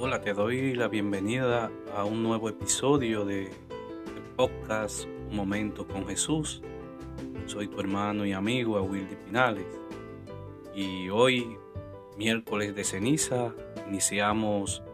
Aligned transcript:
Hola, 0.00 0.20
te 0.20 0.32
doy 0.32 0.76
la 0.76 0.86
bienvenida 0.86 1.72
a 1.92 2.04
un 2.04 2.22
nuevo 2.22 2.48
episodio 2.48 3.24
de, 3.24 3.46
de 3.46 4.20
podcast 4.36 5.06
Un 5.28 5.34
Momento 5.34 5.88
con 5.88 6.06
Jesús. 6.06 6.62
Soy 7.46 7.66
tu 7.66 7.80
hermano 7.80 8.24
y 8.24 8.32
amigo 8.32 8.80
Wildy 8.80 9.16
Pinales. 9.16 9.66
Y 10.72 11.08
hoy, 11.08 11.58
miércoles 12.16 12.76
de 12.76 12.84
ceniza, 12.84 13.52
iniciamos 13.88 14.84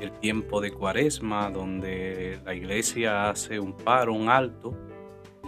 el 0.00 0.10
tiempo 0.12 0.62
de 0.62 0.72
cuaresma 0.72 1.50
donde 1.50 2.40
la 2.42 2.54
iglesia 2.54 3.28
hace 3.28 3.60
un 3.60 3.76
paro, 3.76 4.14
un 4.14 4.30
alto, 4.30 4.74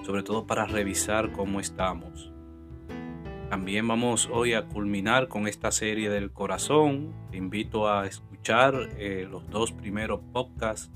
sobre 0.05 0.23
todo 0.23 0.47
para 0.47 0.67
revisar 0.67 1.33
cómo 1.33 1.59
estamos. 1.59 2.35
También 3.49 3.89
vamos 3.89 4.29
hoy 4.31 4.53
a 4.53 4.67
culminar 4.67 5.29
con 5.29 5.49
esta 5.49 5.73
serie 5.73 6.11
del 6.11 6.33
corazón. 6.33 7.15
Te 7.31 7.39
invito 7.39 7.89
a 7.89 8.07
escuchar 8.07 8.38
eh, 8.51 9.29
los 9.31 9.47
dos 9.51 9.73
primeros 9.73 10.21
podcasts 10.33 10.91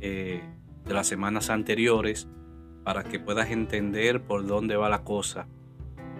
eh, 0.00 0.44
de 0.84 0.94
las 0.94 1.08
semanas 1.08 1.50
anteriores 1.50 2.28
para 2.84 3.02
que 3.02 3.18
puedas 3.18 3.50
entender 3.50 4.22
por 4.22 4.46
dónde 4.46 4.76
va 4.76 4.88
la 4.88 5.02
cosa. 5.02 5.48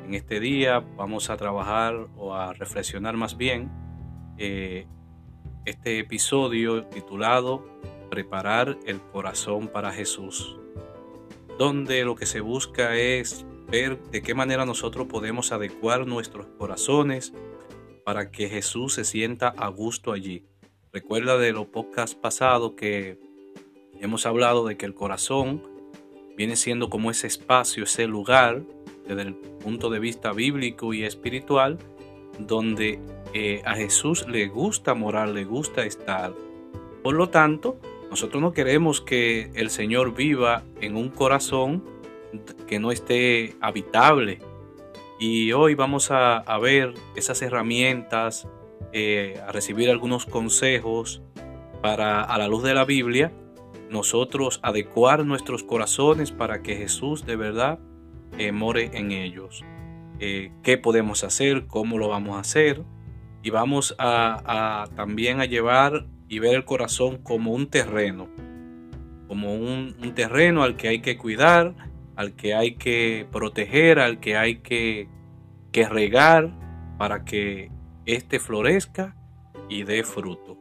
En 0.05 0.15
este 0.15 0.41
día 0.41 0.81
vamos 0.81 1.31
a 1.31 1.37
trabajar 1.37 2.09
o 2.17 2.35
a 2.35 2.55
reflexionar 2.55 3.17
más 3.17 3.37
bien 3.37 3.71
eh, 4.37 4.89
este 5.65 6.01
episodio 6.01 6.87
titulado 6.87 7.65
Preparar 8.11 8.77
el 8.85 9.01
corazón 9.01 9.69
para 9.69 9.93
Jesús, 9.93 10.57
donde 11.57 12.05
lo 12.05 12.17
que 12.17 12.27
se 12.27 12.41
busca 12.41 12.97
es 12.97 13.47
ver 13.71 14.01
de 14.11 14.23
qué 14.23 14.35
manera 14.35 14.67
nosotros 14.67 15.07
podemos 15.07 15.53
adecuar 15.53 16.05
nuestros 16.07 16.47
corazones 16.59 17.33
para 18.05 18.33
que 18.33 18.49
Jesús 18.49 18.95
se 18.95 19.05
sienta 19.05 19.49
a 19.49 19.69
gusto 19.69 20.13
allí. 20.13 20.49
Recuerda 20.95 21.39
de 21.39 21.53
los 21.53 21.67
podcasts 21.67 22.15
pasados 22.15 22.75
que 22.77 23.19
hemos 23.99 24.27
hablado 24.27 24.65
de 24.65 24.77
que 24.77 24.87
el 24.87 24.95
corazón 24.95 25.61
viene 26.37 26.55
siendo 26.55 26.89
como 26.89 27.11
ese 27.11 27.27
espacio, 27.27 27.83
ese 27.83 28.07
lugar, 28.07 28.63
desde 29.05 29.23
el 29.23 29.35
punto 29.35 29.91
de 29.91 29.99
vista 29.99 30.33
bíblico 30.33 30.95
y 30.95 31.03
espiritual, 31.03 31.79
donde 32.39 33.01
eh, 33.33 33.61
a 33.65 33.75
Jesús 33.75 34.29
le 34.29 34.47
gusta 34.47 34.95
morar, 34.95 35.31
le 35.31 35.45
gusta 35.45 35.85
estar. 35.85 36.33
Por 37.03 37.15
lo 37.17 37.29
tanto, 37.29 37.77
nosotros 38.09 38.41
no 38.41 38.53
queremos 38.53 39.01
que 39.01 39.51
el 39.57 39.71
Señor 39.71 40.15
viva 40.15 40.63
en 40.81 40.97
un 40.97 41.09
corazón 41.09 41.83
que 42.69 42.79
no 42.79 42.93
esté 42.93 43.57
habitable. 43.61 44.39
Y 45.19 45.51
hoy 45.51 45.75
vamos 45.75 46.13
a, 46.13 46.45
ver 46.59 46.95
esas 47.17 47.43
herramientas, 47.43 48.47
eh, 48.95 49.39
a 49.47 49.53
recibir 49.53 49.91
algunos 49.91 50.25
consejos 50.25 51.23
para, 51.83 52.23
a 52.23 52.39
la 52.39 52.49
luz 52.49 52.63
de 52.63 52.73
la 52.73 52.87
Biblia, 52.87 53.33
nosotros 53.91 54.61
adecuar 54.63 55.27
nuestros 55.27 55.63
corazones 55.63 56.33
para 56.33 56.63
que 56.63 56.77
Jesús 56.77 57.27
de 57.27 57.37
verdad 57.37 57.79
eh, 58.39 58.53
more 58.53 58.91
en 58.95 59.13
ellos. 59.13 59.65
Eh, 60.21 60.53
¿Qué 60.63 60.79
podemos 60.79 61.25
hacer? 61.25 61.67
¿Cómo 61.67 61.99
lo 61.99 62.09
vamos 62.09 62.37
a 62.37 62.41
hacer? 62.41 62.83
Y 63.43 63.51
vamos 63.51 63.95
a, 63.99 64.89
también 64.97 65.41
a 65.41 65.45
llevar 65.45 66.07
y 66.29 66.39
ver 66.39 66.55
el 66.55 66.65
corazón 66.65 67.19
como 67.19 67.53
un 67.53 67.67
terreno, 67.67 68.29
como 69.29 69.55
un, 69.55 69.95
un 70.03 70.15
terreno 70.15 70.63
al 70.63 70.77
que 70.77 70.89
hay 70.89 71.01
que 71.01 71.19
cuidar, 71.19 71.75
al 72.17 72.35
que 72.35 72.55
hay 72.55 72.77
que 72.77 73.27
proteger, 73.31 73.99
al 73.99 74.21
que 74.21 74.37
hay 74.37 74.57
que, 74.57 75.09
regar 75.73 76.53
para 76.99 77.25
que 77.25 77.71
éste 78.07 78.39
florezca 78.39 79.15
y 79.69 79.83
dé 79.85 80.03
fruto. 80.03 80.59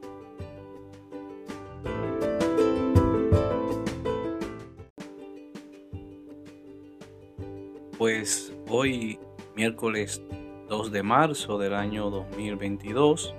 Pues 7.98 8.54
hoy, 8.68 9.20
miércoles 9.56 10.22
2 10.70 10.92
de 10.92 11.04
marzo 11.04 11.58
del 11.58 11.74
año 11.74 12.10
2022, 12.10 13.34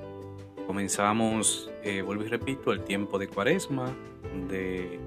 comenzamos, 0.66 1.70
eh, 1.82 2.02
vuelvo 2.02 2.24
y 2.24 2.28
repito, 2.28 2.72
el 2.72 2.82
tiempo 2.82 3.18
de 3.18 3.28
cuaresma, 3.28 3.94
donde 4.22 4.98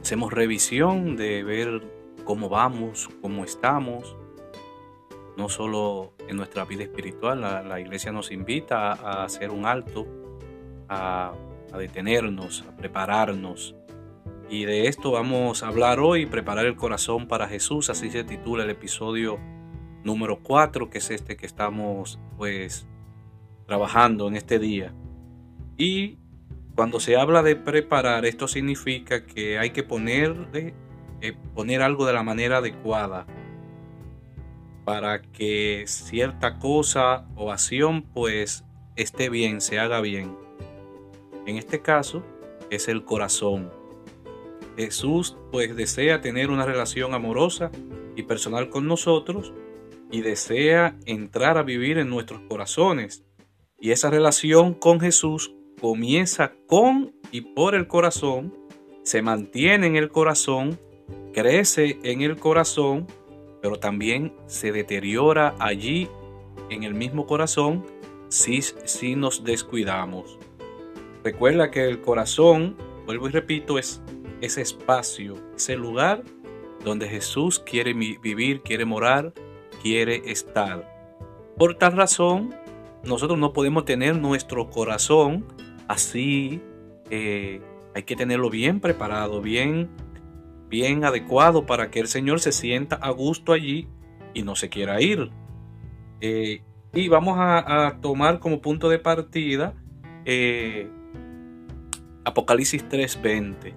hacemos 0.00 0.32
revisión 0.32 1.16
de 1.16 1.42
ver 1.42 1.82
cómo 2.24 2.48
vamos, 2.48 3.08
cómo 3.20 3.44
estamos, 3.44 4.16
no 5.36 5.48
solo 5.48 6.14
en 6.28 6.36
nuestra 6.36 6.64
vida 6.64 6.82
espiritual, 6.82 7.40
la, 7.40 7.80
iglesia 7.80 8.12
nos 8.12 8.32
invita 8.32 8.92
a, 8.92 9.24
hacer 9.24 9.50
un 9.50 9.66
alto, 9.66 10.06
a, 10.88 11.32
detenernos, 11.76 12.64
a 12.68 12.76
prepararnos. 12.76 13.74
Y 14.48 14.64
de 14.64 14.86
esto 14.86 15.10
vamos 15.10 15.62
a 15.62 15.68
hablar 15.68 16.00
hoy, 16.00 16.24
preparar 16.26 16.66
el 16.66 16.76
corazón 16.76 17.26
para 17.26 17.48
Jesús, 17.48 17.90
así 17.90 18.10
se 18.10 18.24
titula 18.24 18.64
el 18.64 18.70
episodio 18.70 19.38
número 20.04 20.38
4, 20.42 20.88
que 20.88 20.98
es 20.98 21.10
este 21.10 21.36
que 21.36 21.46
estamos 21.46 22.18
pues 22.36 22.86
trabajando 23.66 24.28
en 24.28 24.36
este 24.36 24.58
día. 24.58 24.94
Y 25.76 26.18
cuando 26.74 27.00
se 27.00 27.16
habla 27.16 27.42
de 27.42 27.56
preparar, 27.56 28.24
esto 28.24 28.48
significa 28.48 29.26
que 29.26 29.58
hay 29.58 29.70
que 29.70 29.82
ponerle 29.82 30.74
eh, 31.22 31.34
poner 31.54 31.80
algo 31.80 32.06
de 32.06 32.12
la 32.12 32.22
manera 32.22 32.58
adecuada 32.58 33.26
para 34.86 35.20
que 35.20 35.82
cierta 35.88 36.60
cosa 36.60 37.26
o 37.34 37.50
acción 37.50 38.02
pues 38.02 38.64
esté 38.94 39.28
bien, 39.28 39.60
se 39.60 39.80
haga 39.80 40.00
bien. 40.00 40.36
En 41.44 41.56
este 41.56 41.82
caso 41.82 42.22
es 42.70 42.86
el 42.86 43.04
corazón. 43.04 43.70
Jesús 44.76 45.36
pues 45.50 45.74
desea 45.74 46.20
tener 46.20 46.50
una 46.50 46.64
relación 46.64 47.14
amorosa 47.14 47.72
y 48.14 48.22
personal 48.22 48.70
con 48.70 48.86
nosotros 48.86 49.52
y 50.12 50.20
desea 50.20 50.96
entrar 51.04 51.58
a 51.58 51.64
vivir 51.64 51.98
en 51.98 52.08
nuestros 52.08 52.40
corazones. 52.48 53.24
Y 53.80 53.90
esa 53.90 54.08
relación 54.08 54.72
con 54.72 55.00
Jesús 55.00 55.52
comienza 55.80 56.52
con 56.68 57.12
y 57.32 57.40
por 57.40 57.74
el 57.74 57.88
corazón, 57.88 58.54
se 59.02 59.20
mantiene 59.20 59.88
en 59.88 59.96
el 59.96 60.10
corazón 60.10 60.78
crece 61.36 61.98
en 62.02 62.22
el 62.22 62.38
corazón, 62.38 63.06
pero 63.66 63.80
también 63.80 64.32
se 64.46 64.70
deteriora 64.70 65.56
allí 65.58 66.08
en 66.70 66.84
el 66.84 66.94
mismo 66.94 67.26
corazón 67.26 67.84
si, 68.28 68.62
si 68.62 69.16
nos 69.16 69.42
descuidamos. 69.42 70.38
Recuerda 71.24 71.72
que 71.72 71.88
el 71.88 72.00
corazón, 72.00 72.76
vuelvo 73.06 73.26
y 73.28 73.32
repito, 73.32 73.76
es 73.76 74.00
ese 74.40 74.62
espacio, 74.62 75.34
ese 75.56 75.74
lugar 75.74 76.22
donde 76.84 77.08
Jesús 77.08 77.58
quiere 77.58 77.92
vivir, 77.92 78.62
quiere 78.62 78.84
morar, 78.84 79.32
quiere 79.82 80.22
estar. 80.30 80.88
Por 81.58 81.74
tal 81.74 81.96
razón, 81.96 82.54
nosotros 83.02 83.36
no 83.36 83.52
podemos 83.52 83.84
tener 83.84 84.14
nuestro 84.14 84.70
corazón 84.70 85.44
así. 85.88 86.60
Eh, 87.10 87.60
hay 87.96 88.04
que 88.04 88.14
tenerlo 88.14 88.48
bien 88.48 88.78
preparado, 88.78 89.42
bien 89.42 89.90
bien 90.68 91.04
adecuado 91.04 91.66
para 91.66 91.90
que 91.90 92.00
el 92.00 92.08
Señor 92.08 92.40
se 92.40 92.52
sienta 92.52 92.96
a 92.96 93.10
gusto 93.10 93.52
allí 93.52 93.88
y 94.34 94.42
no 94.42 94.56
se 94.56 94.68
quiera 94.68 95.00
ir. 95.00 95.30
Eh, 96.20 96.62
y 96.92 97.08
vamos 97.08 97.36
a, 97.38 97.98
tomar 98.00 98.38
como 98.40 98.60
punto 98.60 98.88
de 98.88 98.98
partida 98.98 99.74
eh, 100.24 100.88
Apocalipsis 102.24 102.88
3:20. 102.88 103.74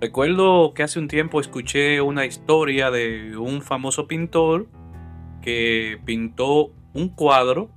Recuerdo 0.00 0.74
que 0.74 0.82
hace 0.82 0.98
un 0.98 1.08
tiempo 1.08 1.40
escuché 1.40 2.00
una 2.00 2.26
historia 2.26 2.90
de 2.90 3.36
un 3.36 3.62
famoso 3.62 4.06
pintor 4.06 4.68
que 5.40 5.98
pintó 6.04 6.72
un 6.92 7.08
cuadro 7.08 7.70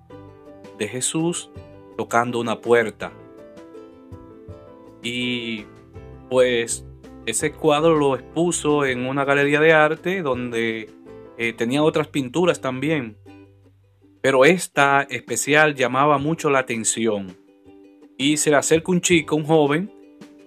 de 0.78 0.88
Jesús 0.88 1.52
tocando 1.98 2.40
una 2.40 2.62
puerta. 2.62 3.12
Y 5.02 5.66
pues 6.30 6.86
ese 7.26 7.52
cuadro 7.52 7.96
lo 7.96 8.16
expuso 8.16 8.86
en 8.86 9.06
una 9.06 9.26
galería 9.26 9.60
de 9.60 9.74
arte 9.74 10.22
donde 10.22 10.90
eh, 11.38 11.54
tenía 11.54 11.84
otras 11.84 12.08
pinturas 12.08 12.62
también. 12.62 13.18
Pero 14.22 14.46
esta 14.46 15.02
especial 15.10 15.76
llamaba 15.76 16.18
mucho 16.18 16.50
la 16.50 16.60
atención. 16.60 17.36
Y 18.18 18.38
se 18.38 18.50
le 18.50 18.56
acerca 18.58 18.92
un 18.92 19.02
chico, 19.02 19.36
un 19.36 19.44
joven, 19.44 19.92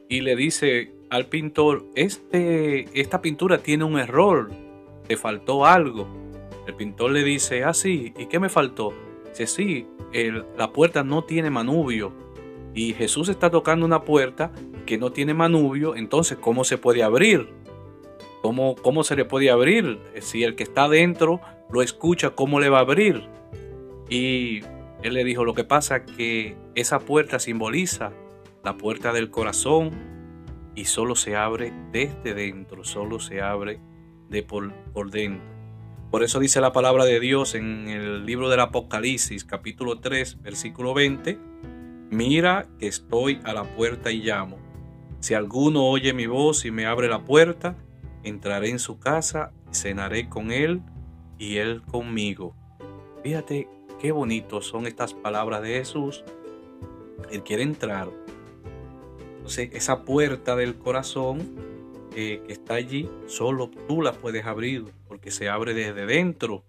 y 0.09 0.21
le 0.21 0.37
dice 0.37 0.93
al 1.11 1.27
pintor, 1.27 1.87
este, 1.95 2.87
esta 2.99 3.21
pintura 3.21 3.59
tiene 3.59 3.85
un 3.85 3.99
error, 3.99 4.51
te 5.07 5.17
faltó 5.17 5.67
algo. 5.67 6.09
El 6.67 6.75
pintor 6.75 7.13
le 7.13 7.25
dice, 7.25 7.65
ah, 7.65 7.75
sí, 7.75 8.13
¿y 8.19 8.27
qué 8.27 8.39
me 8.39 8.49
faltó? 8.49 8.93
Dice, 9.31 9.47
sí, 9.47 9.87
la 10.57 10.73
puerta 10.73 11.03
no 11.03 11.25
tiene 11.25 11.51
manubrio. 11.51 12.13
Y 12.75 12.95
Jesús 12.95 13.29
está 13.29 13.51
tocando 13.51 13.87
una 13.87 14.03
puerta 14.03 14.53
que 14.89 14.97
no 14.97 15.13
tiene 15.13 15.35
manubrio, 15.35 15.95
entonces 15.97 16.39
¿cómo 16.41 16.65
se 16.65 16.79
puede 16.79 17.03
abrir? 17.03 17.51
¿Cómo, 18.41 18.75
¿Cómo 18.75 19.05
se 19.05 19.17
le 19.17 19.27
puede 19.27 19.51
abrir? 19.51 19.99
Si 20.23 20.45
el 20.45 20.57
que 20.57 20.63
está 20.63 20.89
dentro 20.89 21.43
lo 21.71 21.83
escucha, 21.83 22.31
¿cómo 22.31 22.59
le 22.59 22.71
va 22.71 22.79
a 22.79 22.81
abrir? 22.81 23.29
Y 24.09 24.61
Él 25.03 25.13
le 25.13 25.25
dijo, 25.25 25.45
lo 25.45 25.53
que 25.53 25.65
pasa 25.65 26.07
que 26.07 26.57
esa 26.75 27.01
puerta 27.01 27.39
simboliza 27.39 28.13
la 28.65 28.79
puerta 28.79 29.13
del 29.13 29.31
corazón 29.31 29.91
y 30.75 30.87
solo 30.87 31.17
se 31.17 31.37
abre 31.37 31.71
desde 31.93 32.33
dentro, 32.33 32.83
solo 32.83 33.21
se 33.21 33.43
abre 33.43 33.81
de 34.31 34.43
por, 34.43 34.73
por 34.95 35.11
dentro. 35.11 35.47
Por 36.11 36.23
eso 36.23 36.41
dice 36.41 36.63
la 36.63 36.73
palabra 36.73 37.05
de 37.05 37.21
Dios 37.21 37.55
en 37.55 37.89
el 37.89 38.25
libro 38.25 38.49
del 38.49 38.61
Apocalipsis, 38.61 39.45
capítulo 39.45 40.01
3, 40.01 40.41
versículo 40.41 40.95
20, 40.95 41.39
mira 42.09 42.71
que 42.79 42.87
estoy 42.87 43.39
a 43.45 43.53
la 43.53 43.65
puerta 43.65 44.11
y 44.11 44.23
llamo. 44.23 44.68
Si 45.21 45.35
alguno 45.35 45.85
oye 45.85 46.13
mi 46.13 46.27
voz 46.27 46.65
y 46.65 46.71
me 46.71 46.87
abre 46.87 47.09
la 47.09 47.25
puerta, 47.25 47.77
entraré 48.23 48.71
en 48.71 48.79
su 48.79 48.99
casa 48.99 49.53
y 49.71 49.75
cenaré 49.75 50.29
con 50.29 50.53
él 50.53 50.83
y 51.39 51.57
él 51.57 51.83
conmigo. 51.83 52.55
Fíjate 53.23 53.69
qué 54.01 54.13
bonitos 54.13 54.67
son 54.67 54.87
estas 54.87 55.15
palabras 55.15 55.63
de 55.63 55.79
Jesús. 55.79 56.25
Él 57.31 57.43
quiere 57.43 57.63
entrar. 57.63 58.09
Entonces, 59.37 59.71
esa 59.73 60.05
puerta 60.05 60.57
del 60.57 60.77
corazón 60.77 61.41
eh, 62.15 62.43
que 62.47 62.53
está 62.53 62.75
allí, 62.75 63.09
solo 63.27 63.71
tú 63.87 64.03
la 64.03 64.13
puedes 64.13 64.45
abrir 64.47 64.85
porque 65.07 65.31
se 65.31 65.49
abre 65.49 65.75
desde 65.75 66.07
dentro. 66.07 66.65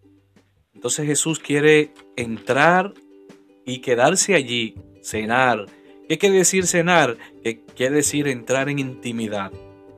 Entonces 0.74 1.06
Jesús 1.06 1.40
quiere 1.40 1.92
entrar 2.16 2.94
y 3.66 3.82
quedarse 3.82 4.36
allí, 4.36 4.76
cenar. 5.02 5.66
¿Qué 6.10 6.18
quiere 6.18 6.38
decir 6.38 6.66
cenar? 6.66 7.18
Que 7.44 7.62
quiere 7.76 7.98
decir 7.98 8.28
entrar 8.28 8.68
en 8.68 8.80
intimidad. 8.80 9.52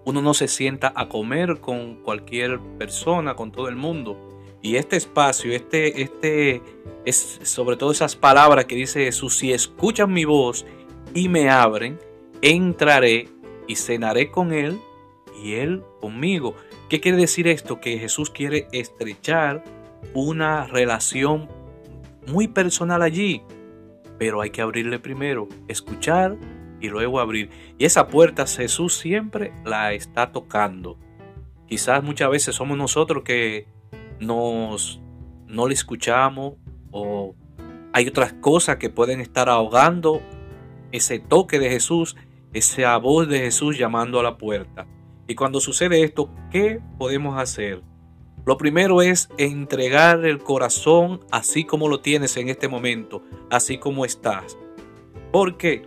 Uno 0.03 0.21
no 0.21 0.33
se 0.33 0.49
sienta 0.49 0.91
a 0.93 1.07
comer 1.07 1.61
con 1.61 2.03
cualquier 2.03 2.59
persona, 2.77 3.35
con 3.35 3.53
todo 3.53 3.69
el 3.69 3.77
mundo. 3.77 4.17
Y 4.61 4.75
este 4.75 4.97
espacio, 4.97 5.53
este, 5.53 6.01
este, 6.01 6.61
es 7.05 7.39
sobre 7.43 7.77
todo 7.77 7.93
esas 7.93 8.17
palabras 8.17 8.65
que 8.65 8.75
dice 8.75 9.05
Jesús, 9.05 9.37
si 9.37 9.53
escuchan 9.53 10.11
mi 10.11 10.25
voz 10.25 10.65
y 11.15 11.29
me 11.29 11.49
abren, 11.49 11.97
entraré 12.41 13.29
y 13.65 13.77
cenaré 13.77 14.31
con 14.31 14.51
él 14.51 14.81
y 15.41 15.53
él 15.53 15.81
conmigo. 16.01 16.55
¿Qué 16.89 16.99
quiere 16.99 17.19
decir 17.19 17.47
esto? 17.47 17.79
Que 17.79 17.97
Jesús 17.97 18.29
quiere 18.29 18.67
estrechar 18.73 19.63
una 20.13 20.67
relación 20.67 21.47
muy 22.27 22.49
personal 22.49 23.01
allí, 23.01 23.43
pero 24.21 24.39
hay 24.39 24.51
que 24.51 24.61
abrirle 24.61 24.99
primero, 24.99 25.49
escuchar 25.67 26.37
y 26.79 26.89
luego 26.89 27.19
abrir. 27.19 27.49
Y 27.79 27.85
esa 27.85 28.07
puerta 28.07 28.45
Jesús 28.45 28.93
siempre 28.93 29.51
la 29.65 29.93
está 29.93 30.31
tocando. 30.31 30.99
Quizás 31.67 32.03
muchas 32.03 32.29
veces 32.29 32.53
somos 32.53 32.77
nosotros 32.77 33.23
que 33.23 33.65
nos 34.19 35.01
no 35.47 35.67
le 35.67 35.73
escuchamos 35.73 36.53
o 36.91 37.33
hay 37.93 38.07
otras 38.07 38.33
cosas 38.33 38.77
que 38.77 38.91
pueden 38.91 39.21
estar 39.21 39.49
ahogando 39.49 40.21
ese 40.91 41.17
toque 41.17 41.57
de 41.57 41.71
Jesús, 41.71 42.15
esa 42.53 42.95
voz 42.97 43.27
de 43.27 43.39
Jesús 43.39 43.75
llamando 43.75 44.19
a 44.19 44.23
la 44.23 44.37
puerta. 44.37 44.85
Y 45.25 45.33
cuando 45.33 45.59
sucede 45.59 46.03
esto, 46.03 46.29
¿qué 46.51 46.79
podemos 46.99 47.39
hacer? 47.39 47.81
Lo 48.45 48.57
primero 48.57 49.01
es 49.01 49.29
entregar 49.37 50.25
el 50.25 50.39
corazón 50.39 51.19
así 51.31 51.63
como 51.63 51.87
lo 51.87 52.01
tienes 52.01 52.37
en 52.37 52.49
este 52.49 52.67
momento, 52.67 53.23
así 53.49 53.77
como 53.77 54.03
estás. 54.03 54.57
¿Por 55.31 55.57
qué? 55.57 55.83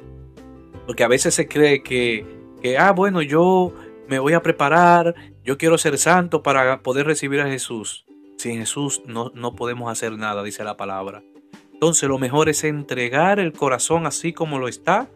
Porque 0.87 1.05
a 1.05 1.09
veces 1.09 1.35
se 1.35 1.49
cree 1.49 1.83
que, 1.83 2.25
que 2.63 2.79
ah, 2.79 2.93
bueno, 2.93 3.23
yo 3.23 3.73
me 4.09 4.19
voy 4.19 4.35
a 4.35 4.43
preparar, 4.43 5.15
yo 5.43 5.59
quiero 5.59 5.79
ser 5.79 5.99
santo 5.99 6.43
para 6.43 6.83
poder 6.83 7.07
recibir 7.07 7.41
a 7.41 7.49
Jesús. 7.49 8.05
Sin 8.37 8.59
Jesús 8.59 9.03
no, 9.07 9.33
no 9.35 9.55
podemos 9.55 9.91
hacer 9.91 10.17
nada, 10.17 10.43
dice 10.43 10.65
la 10.65 10.77
palabra. 10.77 11.23
Entonces 11.73 12.09
lo 12.09 12.19
mejor 12.19 12.49
es 12.49 12.65
entregar 12.65 13.41
el 13.41 13.53
corazón 13.53 14.07
así 14.07 14.33
como 14.33 14.59
lo 14.59 14.69
está. 14.69 15.11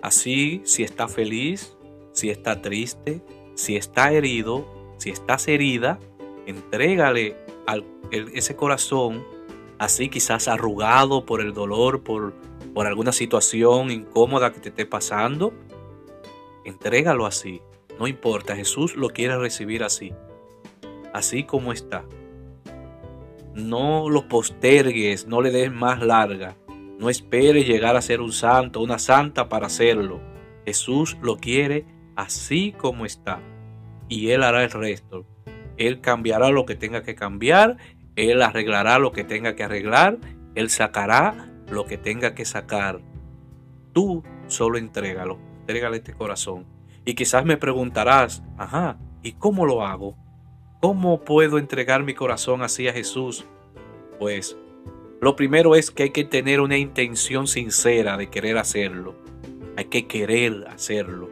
Así, 0.00 0.62
si 0.64 0.84
está 0.84 1.08
feliz, 1.08 1.76
si 2.12 2.30
está 2.30 2.62
triste, 2.62 3.20
si 3.54 3.76
está 3.76 4.12
herido, 4.12 4.66
si 4.98 5.10
estás 5.10 5.48
herida, 5.48 5.98
entrégale 6.48 7.36
al, 7.66 7.84
ese 8.10 8.56
corazón 8.56 9.24
así 9.78 10.08
quizás 10.08 10.48
arrugado 10.48 11.24
por 11.24 11.40
el 11.40 11.52
dolor, 11.52 12.02
por, 12.02 12.34
por 12.74 12.86
alguna 12.86 13.12
situación 13.12 13.90
incómoda 13.90 14.52
que 14.52 14.60
te 14.60 14.70
esté 14.70 14.86
pasando. 14.86 15.52
Entrégalo 16.64 17.26
así. 17.26 17.62
No 17.98 18.06
importa, 18.06 18.56
Jesús 18.56 18.96
lo 18.96 19.10
quiere 19.10 19.36
recibir 19.38 19.82
así. 19.84 20.12
Así 21.12 21.44
como 21.44 21.72
está 21.72 22.04
no 23.58 24.08
lo 24.08 24.28
postergues, 24.28 25.26
no 25.26 25.42
le 25.42 25.50
des 25.50 25.72
más 25.72 26.00
larga. 26.00 26.56
No 26.98 27.10
esperes 27.10 27.66
llegar 27.66 27.96
a 27.96 28.02
ser 28.02 28.20
un 28.20 28.32
santo, 28.32 28.80
una 28.80 28.98
santa 28.98 29.48
para 29.48 29.66
hacerlo. 29.66 30.20
Jesús 30.64 31.16
lo 31.22 31.36
quiere 31.36 31.84
así 32.16 32.72
como 32.72 33.04
está. 33.04 33.40
Y 34.08 34.30
Él 34.30 34.42
hará 34.42 34.64
el 34.64 34.70
resto. 34.70 35.26
Él 35.78 36.00
cambiará 36.00 36.50
lo 36.50 36.66
que 36.66 36.74
tenga 36.74 37.02
que 37.02 37.14
cambiar. 37.14 37.76
Él 38.16 38.42
arreglará 38.42 38.98
lo 38.98 39.12
que 39.12 39.24
tenga 39.24 39.54
que 39.54 39.64
arreglar. 39.64 40.18
Él 40.54 40.70
sacará 40.70 41.50
lo 41.70 41.86
que 41.86 41.98
tenga 41.98 42.34
que 42.34 42.44
sacar. 42.44 43.00
Tú 43.92 44.24
solo 44.48 44.78
entrégalo. 44.78 45.38
Entrégale 45.60 45.98
este 45.98 46.14
corazón. 46.14 46.66
Y 47.04 47.14
quizás 47.14 47.44
me 47.44 47.56
preguntarás, 47.56 48.42
ajá, 48.58 48.98
¿y 49.22 49.32
cómo 49.32 49.64
lo 49.66 49.86
hago? 49.86 50.16
¿Cómo 50.80 51.24
puedo 51.24 51.58
entregar 51.58 52.02
mi 52.02 52.14
corazón 52.14 52.62
así 52.62 52.86
a 52.88 52.92
Jesús? 52.92 53.46
Pues 54.18 54.56
lo 55.20 55.34
primero 55.34 55.74
es 55.74 55.90
que 55.90 56.04
hay 56.04 56.10
que 56.10 56.24
tener 56.24 56.60
una 56.60 56.76
intención 56.76 57.46
sincera 57.46 58.16
de 58.16 58.30
querer 58.30 58.58
hacerlo. 58.58 59.16
Hay 59.76 59.86
que 59.86 60.06
querer 60.06 60.66
hacerlo. 60.68 61.30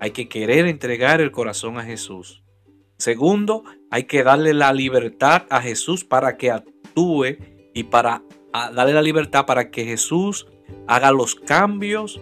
Hay 0.00 0.10
que 0.10 0.28
querer 0.28 0.66
entregar 0.66 1.20
el 1.20 1.30
corazón 1.30 1.78
a 1.78 1.84
Jesús. 1.84 2.42
Segundo, 2.98 3.62
hay 3.90 4.04
que 4.04 4.24
darle 4.24 4.52
la 4.54 4.72
libertad 4.72 5.46
a 5.50 5.62
Jesús 5.62 6.04
para 6.04 6.36
que 6.36 6.50
actúe 6.50 7.36
y 7.72 7.84
para 7.84 8.24
darle 8.52 8.92
la 8.92 9.02
libertad 9.02 9.46
para 9.46 9.70
que 9.70 9.84
Jesús 9.84 10.48
haga 10.88 11.12
los 11.12 11.36
cambios 11.36 12.20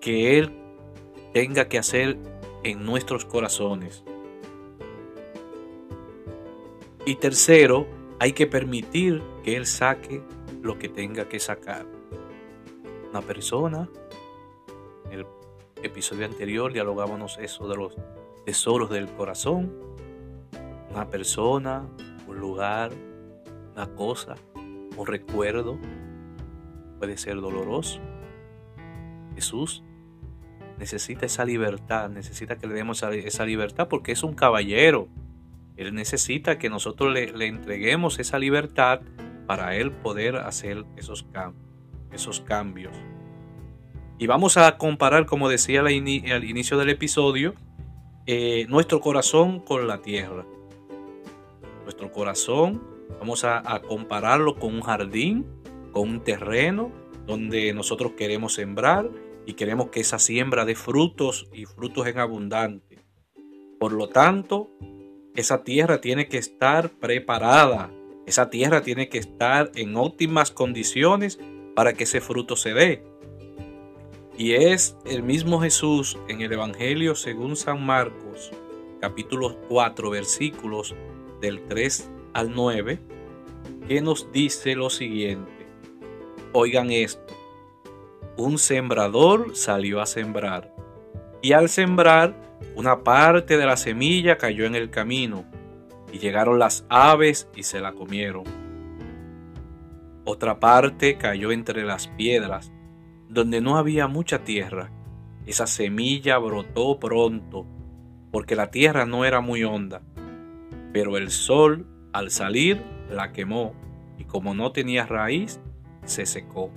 que 0.00 0.36
Él 0.38 0.52
tenga 1.32 1.68
que 1.68 1.78
hacer 1.78 2.18
en 2.64 2.84
nuestros 2.84 3.24
corazones. 3.24 4.02
Y 7.06 7.14
tercero, 7.14 7.86
hay 8.18 8.32
que 8.32 8.48
permitir 8.48 9.22
que 9.44 9.56
Él 9.56 9.64
saque 9.64 10.22
lo 10.60 10.76
que 10.80 10.88
tenga 10.88 11.28
que 11.28 11.38
sacar. 11.38 11.86
Una 13.10 13.22
persona, 13.22 13.88
en 15.12 15.20
el 15.20 15.26
episodio 15.84 16.26
anterior 16.26 16.72
dialogábamos 16.72 17.38
eso 17.38 17.68
de 17.68 17.76
los 17.76 17.96
tesoros 18.48 18.88
del 18.88 19.08
corazón. 19.08 19.70
Una 20.90 21.10
persona, 21.10 21.86
un 22.26 22.38
lugar, 22.38 22.92
una 23.74 23.94
cosa, 23.94 24.36
un 24.96 25.06
recuerdo, 25.06 25.78
puede 26.98 27.18
ser 27.18 27.42
doloroso. 27.42 28.00
Jesús 29.34 29.84
necesita 30.78 31.26
esa 31.26 31.44
libertad, 31.44 32.08
necesita 32.08 32.56
que 32.56 32.66
le 32.66 32.72
demos 32.72 33.02
esa 33.02 33.44
libertad 33.44 33.86
porque 33.86 34.12
es 34.12 34.22
un 34.22 34.32
caballero 34.32 35.10
él 35.76 35.94
necesita 35.94 36.58
que 36.58 36.70
nosotros 36.70 37.12
le, 37.12 37.46
entreguemos 37.46 38.18
esa 38.18 38.38
libertad 38.38 39.00
para 39.46 39.76
Él 39.76 39.92
poder 39.92 40.36
hacer 40.36 40.84
esos, 40.96 41.24
esos 42.10 42.40
cambios. 42.40 42.96
Y 44.18 44.26
vamos 44.26 44.56
a 44.56 44.76
comparar, 44.78 45.26
como 45.26 45.48
decía 45.48 45.80
al, 45.80 45.92
inicio 45.92 46.78
del 46.78 46.88
episodio, 46.88 47.54
eh, 48.30 48.66
nuestro 48.68 49.00
corazón 49.00 49.58
con 49.58 49.86
la 49.86 50.02
tierra. 50.02 50.44
Nuestro 51.84 52.12
corazón, 52.12 52.82
vamos 53.18 53.42
a, 53.44 53.62
a 53.74 53.80
compararlo 53.80 54.56
con 54.56 54.74
un 54.74 54.82
jardín, 54.82 55.46
con 55.92 56.10
un 56.10 56.20
terreno 56.20 56.92
donde 57.26 57.72
nosotros 57.72 58.12
queremos 58.18 58.52
sembrar 58.52 59.08
y 59.46 59.54
queremos 59.54 59.88
que 59.88 60.00
esa 60.00 60.18
siembra 60.18 60.66
dé 60.66 60.74
frutos 60.74 61.48
y 61.54 61.64
frutos 61.64 62.06
en 62.06 62.18
abundante. 62.18 62.98
Por 63.80 63.92
lo 63.92 64.10
tanto, 64.10 64.72
esa 65.34 65.64
tierra 65.64 66.02
tiene 66.02 66.28
que 66.28 66.36
estar 66.36 66.90
preparada. 66.90 67.90
Esa 68.26 68.50
tierra 68.50 68.82
tiene 68.82 69.08
que 69.08 69.16
estar 69.16 69.72
en 69.74 69.96
óptimas 69.96 70.50
condiciones 70.50 71.38
para 71.74 71.94
que 71.94 72.04
ese 72.04 72.20
fruto 72.20 72.56
se 72.56 72.74
dé. 72.74 73.02
Y 74.38 74.54
es 74.54 74.96
el 75.04 75.24
mismo 75.24 75.60
Jesús 75.60 76.16
en 76.28 76.42
el 76.42 76.52
Evangelio 76.52 77.16
según 77.16 77.56
San 77.56 77.84
Marcos, 77.84 78.52
capítulo 79.00 79.56
4, 79.68 80.10
versículos 80.10 80.94
del 81.40 81.64
3 81.64 82.08
al 82.34 82.54
9, 82.54 83.00
que 83.88 84.00
nos 84.00 84.30
dice 84.30 84.76
lo 84.76 84.90
siguiente. 84.90 85.66
Oigan 86.52 86.92
esto. 86.92 87.34
Un 88.36 88.58
sembrador 88.58 89.56
salió 89.56 90.00
a 90.00 90.06
sembrar. 90.06 90.72
Y 91.42 91.50
al 91.50 91.68
sembrar, 91.68 92.36
una 92.76 93.02
parte 93.02 93.56
de 93.56 93.66
la 93.66 93.76
semilla 93.76 94.38
cayó 94.38 94.66
en 94.66 94.76
el 94.76 94.88
camino 94.88 95.46
y 96.12 96.20
llegaron 96.20 96.60
las 96.60 96.86
aves 96.88 97.48
y 97.56 97.64
se 97.64 97.80
la 97.80 97.92
comieron. 97.92 98.44
Otra 100.24 100.60
parte 100.60 101.18
cayó 101.18 101.50
entre 101.50 101.82
las 101.82 102.06
piedras, 102.06 102.70
donde 103.28 103.60
no 103.60 103.76
había 103.76 104.08
mucha 104.08 104.44
tierra. 104.44 104.90
Esa 105.46 105.66
semilla 105.66 106.38
brotó 106.38 106.98
pronto, 106.98 107.66
porque 108.30 108.56
la 108.56 108.70
tierra 108.70 109.06
no 109.06 109.24
era 109.24 109.40
muy 109.40 109.64
honda. 109.64 110.02
Pero 110.92 111.16
el 111.16 111.30
sol, 111.30 111.86
al 112.12 112.30
salir, 112.30 112.82
la 113.10 113.32
quemó, 113.32 113.74
y 114.18 114.24
como 114.24 114.54
no 114.54 114.72
tenía 114.72 115.06
raíz, 115.06 115.60
se 116.04 116.26
secó. 116.26 116.70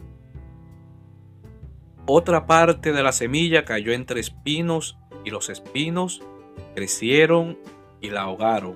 Otra 2.05 2.45
parte 2.47 2.91
de 2.91 3.03
la 3.03 3.11
semilla 3.11 3.63
cayó 3.63 3.93
entre 3.93 4.19
espinos, 4.19 4.97
y 5.23 5.29
los 5.29 5.49
espinos 5.49 6.21
crecieron 6.75 7.57
y 8.01 8.09
la 8.09 8.21
ahogaron. 8.21 8.75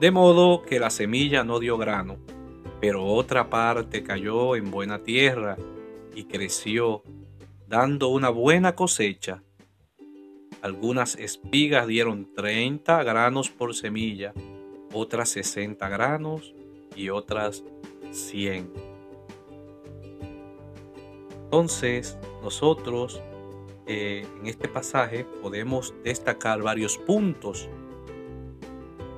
De 0.00 0.10
modo 0.10 0.62
que 0.62 0.80
la 0.80 0.90
semilla 0.90 1.44
no 1.44 1.60
dio 1.60 1.76
grano, 1.78 2.16
pero 2.80 3.04
otra 3.04 3.50
parte 3.50 4.02
cayó 4.02 4.56
en 4.56 4.70
buena 4.70 5.02
tierra 5.02 5.56
y 6.14 6.24
creció, 6.24 7.02
dando 7.66 8.08
una 8.08 8.30
buena 8.30 8.74
cosecha. 8.74 9.42
Algunas 10.62 11.16
espigas 11.16 11.86
dieron 11.86 12.32
30 12.34 13.02
granos 13.02 13.50
por 13.50 13.74
semilla, 13.74 14.32
otras 14.92 15.28
60 15.30 15.88
granos 15.88 16.54
y 16.96 17.10
otras 17.10 17.64
100. 18.12 18.72
Entonces, 21.44 22.18
nosotros 22.42 23.20
eh, 23.86 24.26
en 24.40 24.46
este 24.46 24.68
pasaje 24.68 25.24
podemos 25.42 25.94
destacar 26.02 26.62
varios 26.62 26.96
puntos 26.96 27.68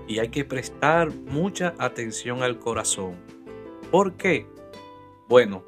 y 0.08 0.18
hay 0.18 0.28
que 0.28 0.44
prestar 0.44 1.12
mucha 1.12 1.74
atención 1.78 2.42
al 2.42 2.58
corazón. 2.58 3.16
¿Por 3.90 4.14
qué? 4.14 4.46
Bueno, 5.28 5.64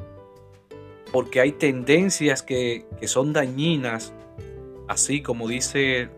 porque 1.12 1.40
hay 1.40 1.52
tendencias 1.52 2.42
que, 2.42 2.86
son 3.06 3.32
dañinas, 3.32 4.12
así 4.88 5.22
como 5.22 5.48
dice 5.48 6.10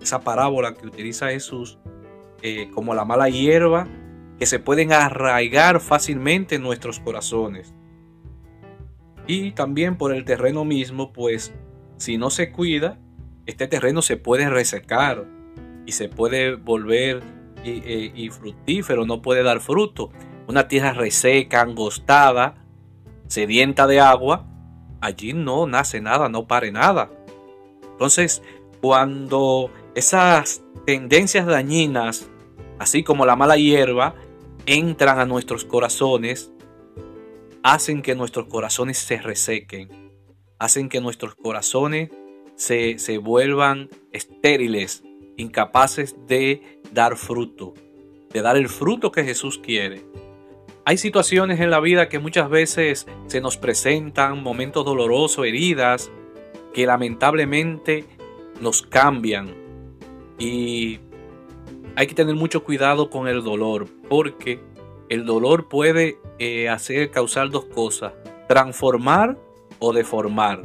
esa 0.00 0.20
parábola 0.20 0.74
que 0.74 0.86
utiliza 0.86 1.28
Jesús, 1.28 1.78
eh, 2.42 2.70
como 2.72 2.94
la 2.94 3.04
mala 3.04 3.28
hierba, 3.28 3.86
que 4.38 4.46
se 4.46 4.58
pueden 4.58 4.92
arraigar 4.92 5.80
fácilmente 5.80 6.56
en 6.56 6.62
nuestros 6.62 7.00
corazones. 7.00 7.74
Y 9.26 9.52
también 9.52 9.96
por 9.96 10.14
el 10.14 10.24
terreno 10.24 10.64
mismo, 10.64 11.12
pues 11.12 11.52
si 11.96 12.18
no 12.18 12.30
se 12.30 12.52
cuida, 12.52 12.98
este 13.46 13.66
terreno 13.66 14.02
se 14.02 14.16
puede 14.16 14.48
resecar 14.48 15.26
y 15.86 15.92
se 15.92 16.08
puede 16.08 16.54
volver 16.54 17.22
y, 17.64 17.70
eh, 17.84 18.12
y 18.14 18.28
fructífero, 18.30 19.06
no 19.06 19.22
puede 19.22 19.42
dar 19.42 19.60
fruto. 19.60 20.10
Una 20.46 20.68
tierra 20.68 20.92
reseca, 20.92 21.62
angostada, 21.62 22.65
sedienta 23.28 23.86
de 23.86 24.00
agua, 24.00 24.46
allí 25.00 25.32
no 25.32 25.66
nace 25.66 26.00
nada, 26.00 26.28
no 26.28 26.46
pare 26.46 26.72
nada. 26.72 27.10
Entonces, 27.92 28.42
cuando 28.80 29.70
esas 29.94 30.62
tendencias 30.84 31.46
dañinas, 31.46 32.28
así 32.78 33.02
como 33.02 33.26
la 33.26 33.36
mala 33.36 33.56
hierba, 33.56 34.14
entran 34.66 35.18
a 35.18 35.26
nuestros 35.26 35.64
corazones, 35.64 36.52
hacen 37.62 38.02
que 38.02 38.14
nuestros 38.14 38.46
corazones 38.46 38.98
se 38.98 39.16
resequen, 39.16 40.12
hacen 40.58 40.88
que 40.88 41.00
nuestros 41.00 41.34
corazones 41.34 42.10
se, 42.54 42.98
se 42.98 43.18
vuelvan 43.18 43.90
estériles, 44.12 45.02
incapaces 45.36 46.16
de 46.26 46.80
dar 46.92 47.16
fruto, 47.16 47.74
de 48.32 48.42
dar 48.42 48.56
el 48.56 48.68
fruto 48.68 49.10
que 49.10 49.24
Jesús 49.24 49.58
quiere. 49.58 50.04
Hay 50.88 50.98
situaciones 50.98 51.58
en 51.58 51.70
la 51.70 51.80
vida 51.80 52.08
que 52.08 52.20
muchas 52.20 52.48
veces 52.48 53.08
se 53.26 53.40
nos 53.40 53.56
presentan, 53.56 54.40
momentos 54.40 54.84
dolorosos, 54.84 55.44
heridas, 55.44 56.12
que 56.72 56.86
lamentablemente 56.86 58.04
nos 58.60 58.82
cambian. 58.82 59.52
Y 60.38 61.00
hay 61.96 62.06
que 62.06 62.14
tener 62.14 62.36
mucho 62.36 62.62
cuidado 62.62 63.10
con 63.10 63.26
el 63.26 63.42
dolor, 63.42 63.88
porque 64.08 64.60
el 65.08 65.26
dolor 65.26 65.68
puede 65.68 66.20
eh, 66.38 66.68
hacer 66.68 67.10
causar 67.10 67.50
dos 67.50 67.64
cosas, 67.64 68.12
transformar 68.46 69.36
o 69.80 69.92
deformar. 69.92 70.62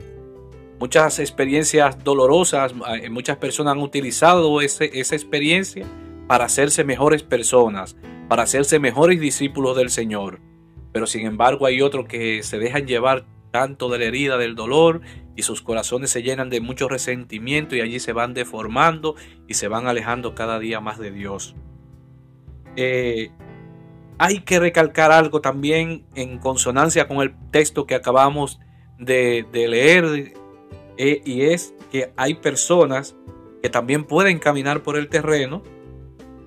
Muchas 0.80 1.18
experiencias 1.18 2.04
dolorosas, 2.04 2.76
eh, 3.02 3.10
muchas 3.10 3.38
personas 3.38 3.72
han 3.72 3.82
utilizado 3.82 4.62
esa 4.62 4.86
experiencia 5.16 5.88
para 6.28 6.46
hacerse 6.46 6.84
mejores 6.84 7.24
personas, 7.24 7.96
para 8.32 8.44
hacerse 8.44 8.80
mejores 8.80 9.20
discípulos 9.20 9.76
del 9.76 9.90
Señor. 9.90 10.40
Pero 10.94 11.06
sin 11.06 11.26
embargo 11.26 11.66
hay 11.66 11.82
otros 11.82 12.06
que 12.06 12.44
se 12.44 12.60
dejan 12.60 12.88
llevar 12.88 13.26
tanto 13.52 13.90
de 13.90 14.00
la 14.00 14.06
herida, 14.06 14.38
del 14.38 14.56
dolor, 14.56 15.02
y 15.36 15.42
sus 15.42 15.62
corazones 15.62 16.12
se 16.12 16.24
llenan 16.24 16.50
de 16.50 16.62
mucho 16.62 16.88
resentimiento 16.88 17.76
y 17.76 17.82
allí 17.82 18.00
se 18.00 18.14
van 18.14 18.34
deformando 18.34 19.16
y 19.50 19.56
se 19.56 19.68
van 19.68 19.86
alejando 19.86 20.34
cada 20.34 20.60
día 20.60 20.80
más 20.80 20.98
de 20.98 21.12
Dios. 21.12 21.58
Eh, 22.78 23.32
hay 24.18 24.40
que 24.40 24.62
recalcar 24.62 25.12
algo 25.12 25.42
también 25.42 26.06
en 26.16 26.38
consonancia 26.38 27.10
con 27.10 27.18
el 27.18 27.36
texto 27.52 27.86
que 27.86 27.96
acabamos 27.96 28.62
de, 28.98 29.46
leer, 29.52 30.34
eh, 30.98 31.22
y 31.26 31.42
es 31.42 31.76
que 31.92 32.14
hay 32.16 32.36
personas 32.36 33.14
que 33.62 33.70
también 33.70 34.06
pueden 34.06 34.40
caminar 34.40 34.84
por 34.84 34.96
el 34.96 35.10
terreno 35.10 35.64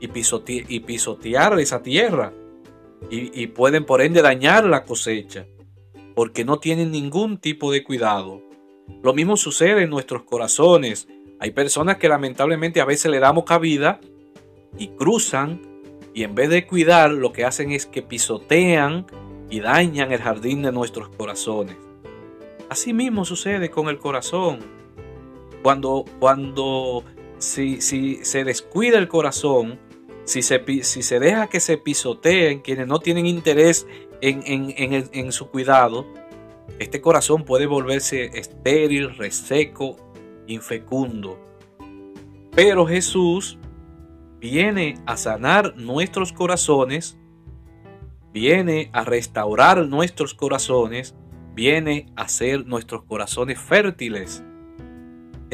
y, 0.00 0.80
pisotear 0.80 1.58
esa 1.58 1.82
tierra. 1.82 2.32
Y, 3.10 3.46
pueden 3.48 3.84
por 3.84 4.00
ende 4.02 4.22
dañar 4.22 4.64
la 4.64 4.84
cosecha. 4.84 5.46
Porque 6.14 6.44
no 6.44 6.58
tienen 6.58 6.90
ningún 6.90 7.38
tipo 7.38 7.72
de 7.72 7.82
cuidado. 7.82 8.42
Lo 9.02 9.14
mismo 9.14 9.36
sucede 9.36 9.82
en 9.82 9.90
nuestros 9.90 10.22
corazones. 10.22 11.08
Hay 11.40 11.50
personas 11.50 11.96
que 11.96 12.08
lamentablemente 12.08 12.80
a 12.80 12.84
veces 12.84 13.10
le 13.10 13.18
damos 13.18 13.44
cabida 13.44 14.00
y 14.78 14.88
cruzan 14.88 15.60
y 16.14 16.22
en 16.22 16.34
vez 16.34 16.48
de 16.48 16.66
cuidar 16.66 17.10
lo 17.10 17.32
que 17.32 17.44
hacen 17.44 17.72
es 17.72 17.86
que 17.86 18.00
pisotean 18.00 19.06
y 19.50 19.60
dañan 19.60 20.12
el 20.12 20.20
jardín 20.20 20.62
de 20.62 20.72
nuestros 20.72 21.08
corazones. 21.08 21.76
Así 22.68 22.92
mismo 22.92 23.24
sucede 23.24 23.70
con 23.70 23.88
el 23.88 23.98
corazón. 23.98 24.60
Cuando, 25.62 26.04
cuando 26.20 27.04
si, 27.38 27.80
si 27.80 28.24
se 28.24 28.44
descuida 28.44 28.98
el 28.98 29.08
corazón, 29.08 29.78
si 30.24 30.42
se, 30.42 30.62
si 30.82 31.02
se 31.02 31.20
deja 31.20 31.48
que 31.48 31.60
se 31.60 31.78
pisoteen 31.78 32.60
quienes 32.60 32.86
no 32.86 32.98
tienen 32.98 33.26
interés 33.26 33.86
en, 34.20 35.32
su 35.32 35.50
cuidado, 35.50 36.06
este 36.78 37.00
corazón 37.00 37.44
puede 37.44 37.66
volverse 37.66 38.38
estéril, 38.38 39.16
reseco, 39.16 39.96
infecundo. 40.46 41.38
Pero 42.52 42.86
Jesús 42.86 43.58
viene 44.38 44.94
a 45.06 45.16
sanar 45.16 45.76
nuestros 45.76 46.32
corazones, 46.32 47.18
viene 48.32 48.90
a 48.92 49.04
restaurar 49.04 49.86
nuestros 49.86 50.34
corazones, 50.34 51.14
viene 51.54 52.06
a 52.16 52.22
hacer 52.22 52.66
nuestros 52.66 53.04
corazones 53.04 53.58
fértiles 53.58 54.42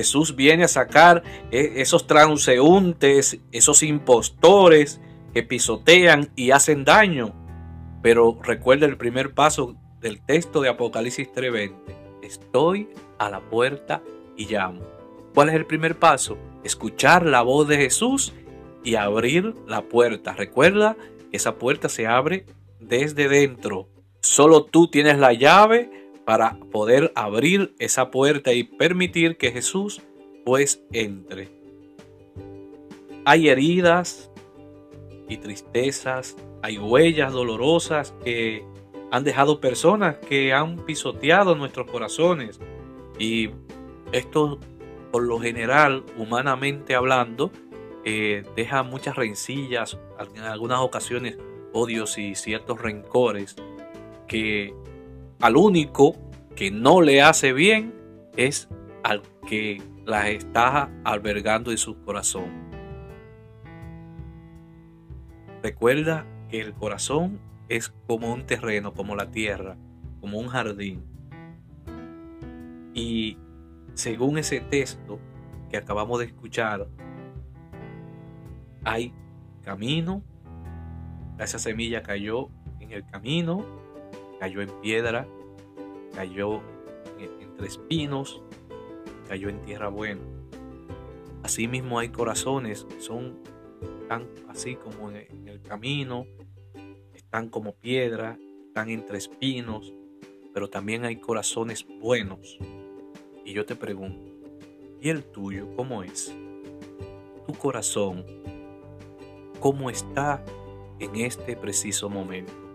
Jesús 0.01 0.35
viene 0.35 0.65
a 0.65 0.69
sacar 0.69 1.23
eh, 1.51 1.75
esos 1.77 2.07
transeúntes, 2.07 3.39
esos 3.53 3.83
impostores 3.83 4.99
que 5.35 5.43
pisotean 5.43 6.31
y 6.37 6.53
hacen 6.53 6.85
daño. 6.85 7.35
Pero 8.03 8.39
recuerda 8.43 8.87
el 8.87 8.97
primer 8.97 9.35
paso 9.35 9.77
del 10.01 10.23
texto 10.23 10.63
de 10.63 10.71
Apocalipsis 10.71 11.31
3:20. 11.33 11.75
Estoy 12.23 12.89
a 13.19 13.29
la 13.29 13.41
puerta 13.41 14.03
y 14.39 14.47
llamo. 14.47 14.81
¿Cuál 15.35 15.51
es 15.51 15.55
el 15.55 15.67
primer 15.67 15.99
paso? 15.99 16.39
Escuchar 16.65 17.27
la 17.27 17.43
voz 17.43 17.69
de 17.69 17.77
Jesús 17.77 18.33
y 18.83 18.95
abrir 18.95 19.55
la 19.67 19.83
puerta. 19.83 20.33
Recuerda 20.33 20.97
esa 21.31 21.57
puerta 21.57 21.91
se 21.91 22.07
abre 22.07 22.47
desde 22.81 23.29
dentro. 23.29 23.89
Solo 24.23 24.65
tú 24.65 24.89
tienes 24.89 25.19
la 25.19 25.35
llave 25.35 26.00
para 26.31 26.55
poder 26.71 27.11
abrir 27.17 27.75
esa 27.81 28.13
puerta 28.13 28.53
y 28.53 28.63
permitir 28.63 29.37
que 29.37 29.51
Jesús 29.51 30.01
pues 30.45 30.81
entre. 30.93 31.49
Hay 33.25 33.49
heridas 33.49 34.31
y 35.29 35.39
tristezas, 35.39 36.37
hay 36.63 36.79
huellas 36.79 37.33
dolorosas 37.33 38.15
que 38.23 38.65
han 39.11 39.25
dejado 39.25 39.61
personas 39.61 40.19
que 40.19 40.53
han 40.53 40.77
pisoteado 40.85 41.57
nuestros 41.57 41.91
corazones 41.91 42.61
y 43.19 43.51
esto 44.13 44.61
por 45.11 45.25
lo 45.25 45.41
general, 45.41 46.05
humanamente 46.17 46.95
hablando, 46.95 47.51
eh, 48.05 48.45
deja 48.55 48.85
muchas 48.85 49.17
rencillas, 49.17 49.99
en 50.37 50.43
algunas 50.43 50.79
ocasiones 50.79 51.39
odios 51.73 52.19
y 52.19 52.37
ciertos 52.37 52.81
rencores 52.81 53.57
que 54.29 54.73
al 55.41 55.57
único 55.57 56.17
que 56.55 56.71
no 56.71 57.01
le 57.01 57.23
hace 57.23 57.53
bien 57.53 57.95
es 58.37 58.69
al 59.03 59.23
que 59.47 59.83
las 60.05 60.27
está 60.27 60.91
albergando 61.05 61.71
en 61.71 61.79
su 61.79 62.03
corazón. 62.03 62.71
Recuerda 65.63 66.27
que 66.49 66.61
el 66.61 66.75
corazón 66.75 67.41
es 67.69 67.91
como 68.07 68.33
un 68.33 68.45
terreno, 68.45 68.93
como 68.93 69.15
la 69.15 69.31
tierra, 69.31 69.77
como 70.21 70.39
un 70.39 70.49
jardín. 70.49 71.05
Y 72.95 73.39
según 73.95 74.39
ese 74.39 74.61
texto 74.61 75.19
que 75.71 75.77
acabamos 75.77 76.19
de 76.19 76.27
escuchar, 76.27 76.89
hay 78.85 79.15
camino, 79.63 80.23
esa 81.39 81.59
semilla 81.59 82.03
cayó 82.03 82.49
en 82.81 82.93
el 82.93 83.07
camino, 83.07 83.65
cayó 84.41 84.63
en 84.63 84.71
piedra, 84.81 85.29
cayó 86.15 86.63
entre 87.19 87.67
espinos, 87.67 88.43
cayó 89.29 89.51
en 89.51 89.61
tierra 89.61 89.89
buena. 89.89 90.23
Asimismo 91.43 91.99
hay 91.99 92.09
corazones 92.09 92.85
que 92.85 93.01
son 93.01 93.39
tan 94.09 94.27
así 94.49 94.77
como 94.77 95.11
en 95.11 95.47
el 95.47 95.61
camino, 95.61 96.27
están 97.15 97.51
como 97.51 97.75
piedra, 97.75 98.39
están 98.67 98.89
entre 98.89 99.19
espinos, 99.19 99.95
pero 100.55 100.71
también 100.71 101.05
hay 101.05 101.17
corazones 101.17 101.87
buenos. 102.01 102.59
Y 103.45 103.53
yo 103.53 103.67
te 103.67 103.77
pregunto, 103.77 104.49
¿y 105.01 105.11
el 105.11 105.25
tuyo 105.25 105.69
cómo 105.77 106.03
es? 106.03 106.35
Tu 107.47 107.53
corazón, 107.55 108.25
¿cómo 109.61 109.91
está 109.91 110.43
en 110.99 111.17
este 111.17 111.57
preciso 111.57 112.09
momento? 112.09 112.70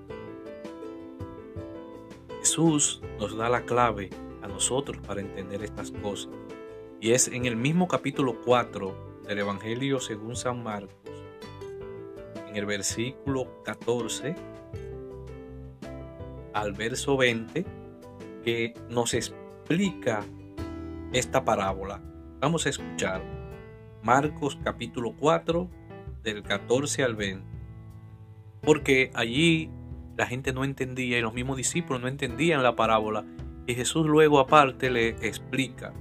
Jesús 2.55 3.01
nos 3.19 3.35
da 3.35 3.49
la 3.49 3.65
clave 3.65 4.09
a 4.41 4.47
nosotros 4.47 4.97
para 5.05 5.19
entender 5.19 5.61
estas 5.61 5.91
cosas. 5.91 6.31
Y 7.01 7.11
es 7.11 7.27
en 7.27 7.43
el 7.43 7.57
mismo 7.57 7.89
capítulo 7.89 8.39
4 8.45 9.23
del 9.27 9.39
Evangelio 9.39 9.99
según 9.99 10.37
San 10.37 10.63
Marcos, 10.63 10.95
en 12.47 12.55
el 12.55 12.65
versículo 12.65 13.61
14 13.65 14.35
al 16.53 16.71
verso 16.71 17.17
20, 17.17 17.65
que 18.45 18.73
nos 18.89 19.13
explica 19.13 20.23
esta 21.11 21.43
parábola. 21.43 22.01
Vamos 22.39 22.65
a 22.67 22.69
escuchar 22.69 23.21
Marcos 24.01 24.57
capítulo 24.63 25.13
4 25.19 25.69
del 26.23 26.41
14 26.41 27.03
al 27.03 27.15
20. 27.15 27.45
Porque 28.61 29.11
allí 29.13 29.69
la 30.17 30.25
gente 30.27 30.53
no 30.53 30.63
entendía 30.63 31.17
y 31.17 31.21
los 31.21 31.33
mismos 31.33 31.57
discípulos 31.57 32.01
no 32.01 32.07
entendían 32.07 32.63
la 32.63 32.75
parábola. 32.75 33.25
Y 33.67 33.75
Jesús 33.75 34.05
luego 34.05 34.39
aparte 34.39 34.89
le 34.89 35.09
explica 35.09 35.93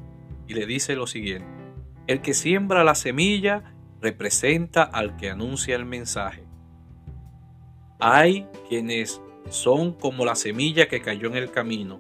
y 0.47 0.55
le 0.55 0.67
dice 0.67 0.95
lo 0.95 1.07
siguiente. 1.07 1.49
El 2.07 2.21
que 2.21 2.35
siembra 2.35 2.85
la 2.85 2.95
semilla 2.95 3.75
representa 4.01 4.83
al 4.83 5.17
que 5.17 5.31
anuncia 5.31 5.75
el 5.75 5.87
mensaje. 5.87 6.45
Hay 7.99 8.47
quienes 8.69 9.23
son 9.49 9.95
como 9.95 10.25
la 10.25 10.35
semilla 10.35 10.89
que 10.89 11.01
cayó 11.01 11.29
en 11.29 11.37
el 11.37 11.51
camino. 11.51 11.99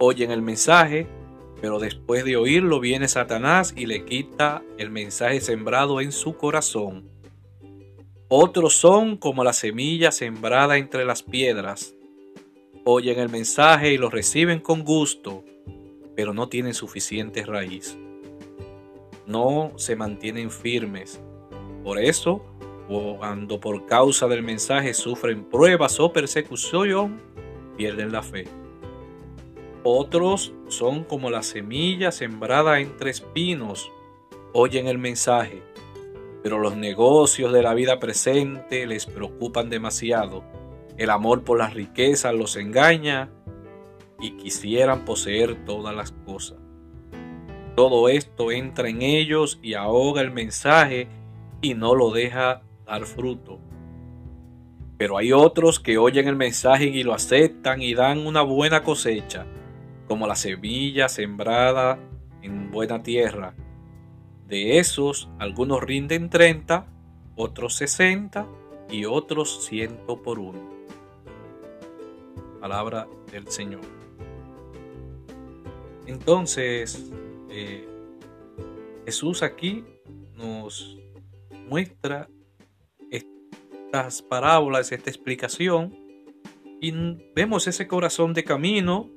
Oyen 0.00 0.32
el 0.32 0.42
mensaje, 0.42 1.06
pero 1.60 1.78
después 1.78 2.24
de 2.24 2.36
oírlo 2.36 2.80
viene 2.80 3.06
Satanás 3.06 3.72
y 3.76 3.86
le 3.86 4.04
quita 4.04 4.62
el 4.78 4.90
mensaje 4.90 5.40
sembrado 5.40 6.00
en 6.00 6.10
su 6.10 6.36
corazón. 6.36 7.11
Otros 8.34 8.78
son 8.78 9.18
como 9.18 9.44
la 9.44 9.52
semilla 9.52 10.10
sembrada 10.10 10.78
entre 10.78 11.04
las 11.04 11.22
piedras. 11.22 11.94
Oyen 12.82 13.18
el 13.18 13.28
mensaje 13.28 13.92
y 13.92 13.98
lo 13.98 14.08
reciben 14.08 14.58
con 14.58 14.84
gusto, 14.84 15.44
pero 16.16 16.32
no 16.32 16.48
tienen 16.48 16.72
suficiente 16.72 17.44
raíz. 17.44 17.98
No 19.26 19.72
se 19.76 19.96
mantienen 19.96 20.50
firmes. 20.50 21.20
Por 21.84 21.98
eso, 21.98 22.42
cuando 22.88 23.60
por 23.60 23.84
causa 23.84 24.26
del 24.28 24.42
mensaje 24.42 24.94
sufren 24.94 25.44
pruebas 25.44 26.00
o 26.00 26.10
persecución, 26.10 27.20
pierden 27.76 28.12
la 28.12 28.22
fe. 28.22 28.48
Otros 29.84 30.54
son 30.68 31.04
como 31.04 31.28
la 31.28 31.42
semilla 31.42 32.10
sembrada 32.10 32.80
entre 32.80 33.10
espinos, 33.10 33.92
oyen 34.54 34.86
el 34.86 34.96
mensaje, 34.96 35.62
pero 36.42 36.58
los 36.58 36.76
negocios 36.76 37.52
de 37.52 37.62
la 37.62 37.74
vida 37.74 37.98
presente 37.98 38.86
les 38.86 39.06
preocupan 39.06 39.70
demasiado. 39.70 40.44
El 40.96 41.10
amor 41.10 41.44
por 41.44 41.58
las 41.58 41.74
riquezas 41.74 42.34
los 42.34 42.56
engaña 42.56 43.30
y 44.20 44.32
quisieran 44.32 45.04
poseer 45.04 45.64
todas 45.64 45.94
las 45.94 46.12
cosas. 46.12 46.58
Todo 47.76 48.08
esto 48.08 48.50
entra 48.52 48.88
en 48.88 49.02
ellos 49.02 49.58
y 49.62 49.74
ahoga 49.74 50.20
el 50.20 50.30
mensaje 50.30 51.08
y 51.62 51.74
no 51.74 51.94
lo 51.94 52.10
deja 52.10 52.62
dar 52.84 53.04
fruto. 53.06 53.60
Pero 54.98 55.16
hay 55.16 55.32
otros 55.32 55.80
que 55.80 55.98
oyen 55.98 56.28
el 56.28 56.36
mensaje 56.36 56.84
y 56.84 57.02
lo 57.02 57.14
aceptan 57.14 57.80
y 57.80 57.94
dan 57.94 58.26
una 58.26 58.42
buena 58.42 58.82
cosecha, 58.82 59.46
como 60.06 60.26
la 60.26 60.36
semilla 60.36 61.08
sembrada 61.08 61.98
en 62.42 62.70
buena 62.70 63.02
tierra. 63.02 63.54
De 64.46 64.78
esos, 64.78 65.28
algunos 65.38 65.82
rinden 65.82 66.28
30, 66.28 66.86
otros 67.36 67.74
60 67.76 68.46
y 68.90 69.04
otros 69.04 69.64
100 69.64 70.00
por 70.24 70.38
uno. 70.38 70.60
Palabra 72.60 73.08
del 73.30 73.48
Señor. 73.48 73.80
Entonces, 76.06 77.10
eh, 77.50 77.88
Jesús 79.04 79.42
aquí 79.42 79.84
nos 80.36 80.98
muestra 81.68 82.28
estas 83.10 84.22
parábolas, 84.22 84.92
esta 84.92 85.10
explicación, 85.10 85.96
y 86.80 86.92
vemos 87.34 87.68
ese 87.68 87.86
corazón 87.86 88.34
de 88.34 88.42
camino 88.42 89.08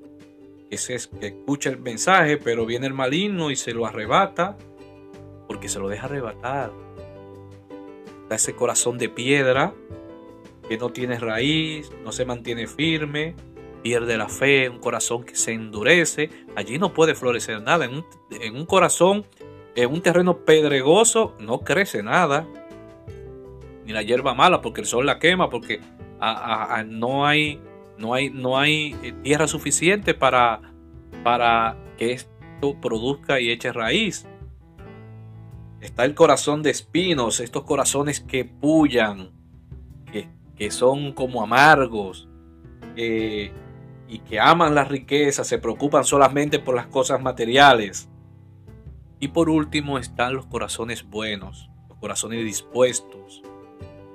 que, 0.70 0.78
se, 0.78 0.96
escucha 0.96 1.70
el 1.70 1.80
mensaje, 1.80 2.38
pero 2.38 2.66
viene 2.66 2.88
el 2.88 2.94
maligno 2.94 3.52
y 3.52 3.56
se 3.56 3.74
lo 3.74 3.86
arrebata, 3.86 4.58
porque 5.48 5.70
se 5.70 5.80
lo 5.80 5.88
deja 5.90 6.06
arrebatar. 6.06 6.72
Está 8.24 8.36
ese 8.36 8.56
corazón 8.56 8.98
de 8.98 9.10
piedra 9.10 9.74
que 10.68 10.78
no 10.78 10.90
tiene 10.90 11.20
raíz, 11.20 11.92
no 12.04 12.12
se 12.12 12.26
mantiene 12.26 12.68
firme, 12.68 13.36
pierde 13.84 14.18
la 14.18 14.30
fe, 14.30 14.70
un 14.70 14.80
corazón 14.80 15.24
que 15.24 15.36
se 15.36 15.54
endurece. 15.54 16.30
Allí 16.56 16.80
no 16.80 16.94
puede 16.94 17.14
florecer 17.14 17.62
nada. 17.62 17.86
En 17.86 17.96
un, 17.96 18.06
en 18.32 18.56
un 18.56 18.66
corazón, 18.66 19.26
en 19.76 19.92
un 19.92 20.02
terreno 20.02 20.40
pedregoso, 20.40 21.36
no 21.40 21.60
crece 21.60 22.02
nada 22.02 22.48
ni 23.86 23.94
la 23.94 24.02
hierba 24.02 24.34
mala 24.34 24.62
porque 24.62 24.82
el 24.82 24.88
sol 24.88 25.06
la 25.06 25.20
quema, 25.20 25.50
porque 25.50 25.80
no 26.88 27.26
hay, 27.26 27.62
no 27.98 28.14
hay, 28.14 28.30
no 28.30 28.58
hay 28.58 28.96
eh, 29.04 29.14
tierra 29.24 29.48
suficiente 29.48 30.14
para, 30.14 30.62
para 31.24 31.78
que 31.98 32.14
esto 32.14 32.76
produzca 32.82 33.40
y 33.40 33.52
eche 33.52 33.72
raíz. 33.72 34.28
Está 35.86 36.04
el 36.04 36.15
corazón 36.15 36.63
de 36.63 36.71
espinos, 36.71 37.39
estos 37.39 37.63
corazones 37.63 38.19
que 38.19 38.43
pullan, 38.43 39.30
que, 40.58 40.71
son 40.71 41.12
como 41.12 41.43
amargos 41.43 42.28
eh, 42.95 43.52
y 44.08 44.19
que 44.19 44.39
aman 44.39 44.74
la 44.74 44.84
riqueza, 44.84 45.43
se 45.43 45.60
preocupan 45.60 46.04
solamente 46.04 46.58
por 46.58 46.76
las 46.76 46.88
cosas 46.88 47.21
materiales. 47.21 48.10
Y 49.19 49.28
por 49.28 49.48
último 49.48 50.00
están 50.00 50.34
los 50.34 50.48
corazones 50.48 51.08
buenos, 51.08 51.69
los 51.88 52.00
corazones 52.00 52.43
dispuestos, 52.43 53.43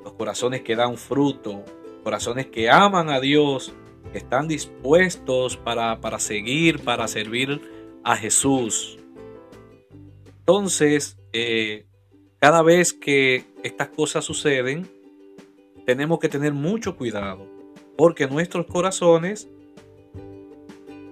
los 0.03 0.15
corazones 0.15 0.63
que 0.63 0.75
dan 0.75 0.97
fruto, 0.97 1.65
corazones 2.03 2.47
que 2.47 2.69
aman 2.69 3.11
a 3.11 3.21
Dios, 3.21 3.73
que 4.11 4.19
están 4.19 4.49
dispuestos 4.49 5.57
para, 5.57 6.01
para 6.01 6.19
seguir, 6.19 6.83
para 6.83 7.07
servir 7.07 8.01
a 8.03 8.17
Jesús. 8.17 8.99
Entonces, 10.27 11.20
eh, 11.33 11.87
cada 12.39 12.63
vez 12.63 12.93
que 12.93 13.45
estas 13.63 13.89
cosas 13.89 14.25
suceden, 14.25 14.89
tenemos 15.87 16.19
que 16.19 16.29
tener 16.29 16.53
mucho 16.53 16.97
cuidado, 16.97 17.47
porque 17.97 18.27
nuestros 18.27 18.67
corazones 18.67 19.49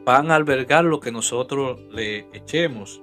van 0.05 0.31
a 0.31 0.37
albergar 0.37 0.85
lo 0.85 1.01
que 1.01 1.13
nosotros 1.13 1.81
le 1.91 2.21
echemos. 2.33 3.03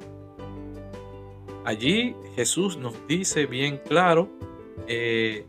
Allí 1.64 2.16
Jesús 2.36 2.78
nos 2.78 2.96
dice 3.08 3.46
bien 3.46 3.80
claro 3.86 4.30
eh, 4.88 5.46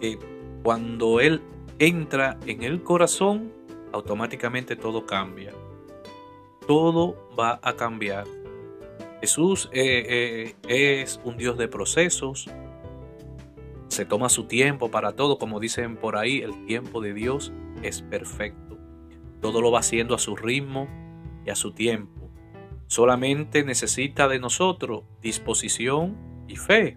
que 0.00 0.18
cuando 0.62 1.20
Él 1.20 1.42
entra 1.78 2.38
en 2.46 2.62
el 2.62 2.82
corazón, 2.82 3.52
automáticamente 3.92 4.76
todo 4.76 5.06
cambia. 5.06 5.52
Todo 6.66 7.30
va 7.38 7.60
a 7.62 7.74
cambiar. 7.74 8.26
Jesús 9.20 9.68
eh, 9.72 10.54
eh, 10.68 11.02
es 11.02 11.20
un 11.24 11.36
Dios 11.36 11.58
de 11.58 11.68
procesos. 11.68 12.48
Se 13.88 14.04
toma 14.04 14.28
su 14.28 14.44
tiempo 14.44 14.90
para 14.90 15.16
todo, 15.16 15.38
como 15.38 15.60
dicen 15.60 15.96
por 15.96 16.16
ahí, 16.16 16.38
el 16.38 16.66
tiempo 16.66 17.00
de 17.00 17.14
Dios 17.14 17.52
es 17.82 18.02
perfecto. 18.02 18.78
Todo 19.40 19.60
lo 19.60 19.70
va 19.70 19.80
haciendo 19.80 20.14
a 20.14 20.18
su 20.18 20.36
ritmo 20.36 20.88
y 21.44 21.50
a 21.50 21.56
su 21.56 21.72
tiempo. 21.72 22.30
Solamente 22.86 23.64
necesita 23.64 24.28
de 24.28 24.38
nosotros 24.38 25.02
disposición 25.20 26.16
y 26.48 26.56
fe. 26.56 26.96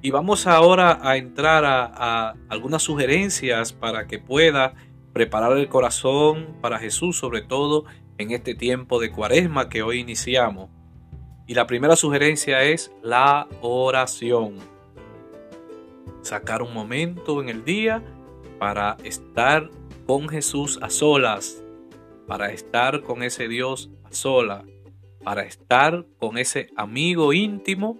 Y 0.00 0.10
vamos 0.10 0.46
ahora 0.46 0.98
a 1.02 1.16
entrar 1.16 1.64
a, 1.64 2.34
algunas 2.48 2.82
sugerencias 2.82 3.72
para 3.72 4.06
que 4.06 4.18
pueda 4.18 4.74
preparar 5.12 5.56
el 5.56 5.68
corazón 5.68 6.56
para 6.60 6.78
Jesús, 6.78 7.18
sobre 7.18 7.42
todo 7.42 7.84
en 8.18 8.32
este 8.32 8.54
tiempo 8.54 9.00
de 9.00 9.10
cuaresma 9.10 9.68
que 9.68 9.82
hoy 9.82 10.00
iniciamos. 10.00 10.70
Y 11.46 11.54
la 11.54 11.66
primera 11.66 11.96
sugerencia 11.96 12.62
es 12.64 12.92
la 13.02 13.48
oración. 13.62 14.56
Sacar 16.22 16.62
un 16.62 16.74
momento 16.74 17.40
en 17.40 17.48
el 17.48 17.64
día 17.64 18.02
para 18.58 18.96
estar 19.04 19.70
con 20.06 20.28
Jesús 20.28 20.78
a 20.82 20.90
solas, 20.90 21.62
para 22.26 22.52
estar 22.52 23.02
con 23.02 23.22
ese 23.22 23.48
Dios 23.48 23.90
a 24.04 24.12
sola, 24.12 24.64
para 25.24 25.44
estar 25.44 26.04
con 26.18 26.38
ese 26.38 26.68
amigo 26.76 27.32
íntimo 27.32 27.98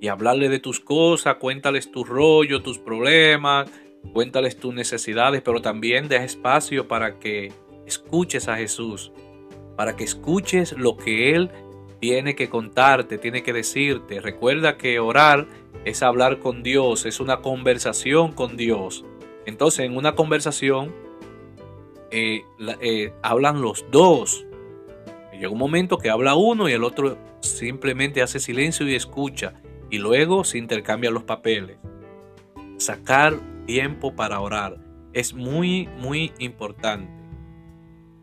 y 0.00 0.08
hablarle 0.08 0.48
de 0.48 0.58
tus 0.58 0.80
cosas, 0.80 1.36
cuéntales 1.36 1.90
tu 1.90 2.04
rollo, 2.04 2.62
tus 2.62 2.78
problemas, 2.78 3.70
cuéntales 4.12 4.58
tus 4.58 4.74
necesidades, 4.74 5.42
pero 5.42 5.60
también 5.60 6.08
deja 6.08 6.24
espacio 6.24 6.88
para 6.88 7.18
que 7.18 7.52
escuches 7.86 8.48
a 8.48 8.56
Jesús, 8.56 9.12
para 9.78 9.94
que 9.94 10.02
escuches 10.02 10.72
lo 10.72 10.96
que 10.96 11.36
Él 11.36 11.52
tiene 12.00 12.34
que 12.34 12.48
contarte, 12.48 13.16
tiene 13.16 13.44
que 13.44 13.52
decirte. 13.52 14.20
Recuerda 14.20 14.76
que 14.76 14.98
orar 14.98 15.46
es 15.84 16.02
hablar 16.02 16.40
con 16.40 16.64
Dios, 16.64 17.06
es 17.06 17.20
una 17.20 17.42
conversación 17.42 18.32
con 18.32 18.56
Dios. 18.56 19.04
Entonces, 19.46 19.86
en 19.86 19.96
una 19.96 20.16
conversación 20.16 20.92
eh, 22.10 22.42
eh, 22.80 23.12
hablan 23.22 23.62
los 23.62 23.84
dos. 23.92 24.44
Llega 25.32 25.48
un 25.48 25.58
momento 25.58 25.98
que 25.98 26.10
habla 26.10 26.34
uno 26.34 26.68
y 26.68 26.72
el 26.72 26.82
otro 26.82 27.16
simplemente 27.40 28.20
hace 28.20 28.40
silencio 28.40 28.88
y 28.88 28.96
escucha 28.96 29.62
y 29.90 29.98
luego 29.98 30.42
se 30.42 30.58
intercambian 30.58 31.14
los 31.14 31.22
papeles. 31.22 31.78
Sacar 32.78 33.38
tiempo 33.64 34.16
para 34.16 34.40
orar 34.40 34.76
es 35.12 35.34
muy, 35.34 35.86
muy 35.98 36.32
importante. 36.40 37.17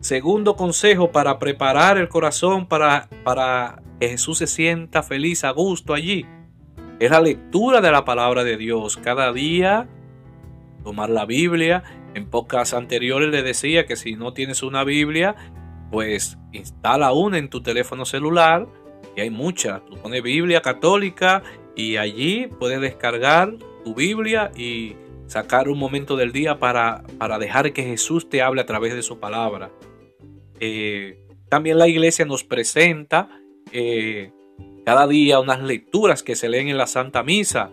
Segundo 0.06 0.56
consejo 0.56 1.12
para 1.12 1.40
preparar 1.40 1.98
el 1.98 2.10
corazón 2.10 2.68
para, 2.68 3.10
para 3.24 3.82
que 4.00 4.10
Jesús 4.10 4.38
se 4.38 4.46
sienta 4.46 5.02
feliz, 5.02 5.44
a 5.44 5.50
gusto 5.50 5.96
allí, 5.96 6.28
es 7.00 7.10
la 7.10 7.20
lectura 7.20 7.82
de 7.82 7.90
la 7.90 8.06
palabra 8.06 8.44
de 8.44 8.56
Dios. 8.56 8.98
Cada 8.98 9.34
día 9.34 9.88
tomar 10.84 11.10
la 11.10 11.26
Biblia. 11.26 11.82
En 12.14 12.30
pocas 12.30 12.76
anteriores 12.76 13.32
le 13.32 13.42
decía 13.42 13.88
que 13.88 13.96
si 13.96 14.14
no 14.14 14.32
tienes 14.32 14.62
una 14.62 14.84
Biblia, 14.84 15.36
pues 15.90 16.38
instala 16.52 17.12
una 17.12 17.40
en 17.40 17.50
tu 17.50 17.64
teléfono 17.64 18.06
celular 18.06 18.68
y 19.16 19.22
hay 19.22 19.32
muchas. 19.32 19.84
Tú 19.86 19.98
pones 19.98 20.22
Biblia 20.22 20.62
católica 20.62 21.42
y 21.76 21.98
allí 21.98 22.46
puedes 22.60 22.80
descargar 22.80 23.56
tu 23.84 23.96
Biblia 23.96 24.52
y 24.56 24.98
sacar 25.26 25.68
un 25.68 25.80
momento 25.80 26.16
del 26.16 26.32
día 26.32 26.60
para, 26.60 27.02
para 27.18 27.40
dejar 27.40 27.74
que 27.74 27.82
Jesús 27.82 28.30
te 28.30 28.44
hable 28.44 28.62
a 28.62 28.68
través 28.68 28.94
de 28.94 29.02
su 29.02 29.20
palabra. 29.20 29.72
Eh, 30.60 31.26
también 31.50 31.78
la 31.78 31.88
iglesia 31.88 32.26
nos 32.26 32.44
presenta 32.44 33.30
eh, 33.72 34.32
cada 34.86 35.08
día 35.08 35.40
unas 35.40 35.62
lecturas 35.62 36.24
que 36.24 36.36
se 36.36 36.50
leen 36.50 36.70
en 36.70 36.78
la 36.78 36.88
Santa 36.88 37.24
Misa, 37.24 37.72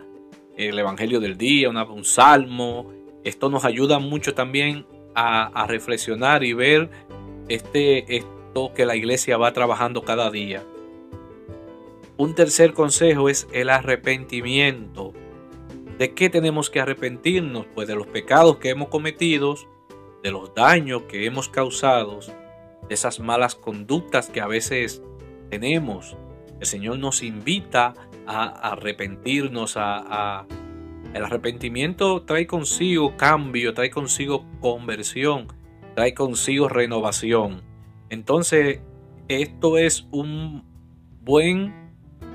el 0.56 0.78
Evangelio 0.78 1.20
del 1.20 1.36
día, 1.36 1.68
un 1.68 2.04
salmo. 2.04 2.92
Esto 3.24 3.50
nos 3.50 3.64
ayuda 3.64 3.98
mucho 3.98 4.34
también 4.34 4.86
a, 5.14 5.66
reflexionar 5.66 6.44
y 6.44 6.52
ver 6.52 6.90
este, 7.48 8.16
esto 8.16 8.72
que 8.74 8.86
la 8.86 8.96
iglesia 8.96 9.36
va 9.36 9.52
trabajando 9.52 10.02
cada 10.02 10.30
día. 10.30 10.62
Un 12.16 12.34
tercer 12.34 12.72
consejo 12.72 13.28
es 13.28 13.48
el 13.52 13.70
arrepentimiento. 13.70 15.12
¿De 15.98 16.14
qué 16.14 16.30
tenemos 16.30 16.70
que 16.70 16.80
arrepentirnos? 16.80 17.66
Pues 17.74 17.88
de 17.88 17.94
los 17.94 18.06
pecados 18.06 18.58
que 18.58 18.70
hemos 18.70 18.88
cometido, 18.88 19.56
de 20.22 20.30
los 20.30 20.54
daños 20.54 21.02
que 21.02 21.26
hemos 21.26 21.48
causado, 21.48 22.20
esas 22.88 23.20
malas 23.20 23.54
conductas 23.54 24.28
que 24.28 24.40
a 24.40 24.46
veces 24.46 25.02
tenemos. 25.50 26.16
El 26.60 26.66
Señor 26.66 26.98
nos 26.98 27.22
invita 27.22 27.94
a 28.26 28.70
arrepentirnos, 28.72 29.74
a, 29.76 30.46
el 31.14 31.24
arrepentimiento 31.24 32.22
trae 32.22 32.46
consigo 32.46 33.16
cambio, 33.16 33.74
trae 33.74 33.90
consigo 33.90 34.46
conversión, 34.60 35.48
trae 35.94 36.14
consigo 36.14 36.68
renovación. 36.68 37.62
Entonces, 38.08 38.80
esto 39.28 39.78
es 39.78 40.06
un 40.10 40.64
buen 41.22 41.74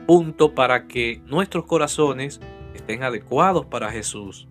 punto 0.06 0.54
para 0.54 0.88
que 0.88 1.22
nuestros 1.26 1.66
corazones 1.66 2.40
estén 2.74 3.04
adecuados 3.04 3.66
para 3.66 3.92
Jesús. 3.92 4.48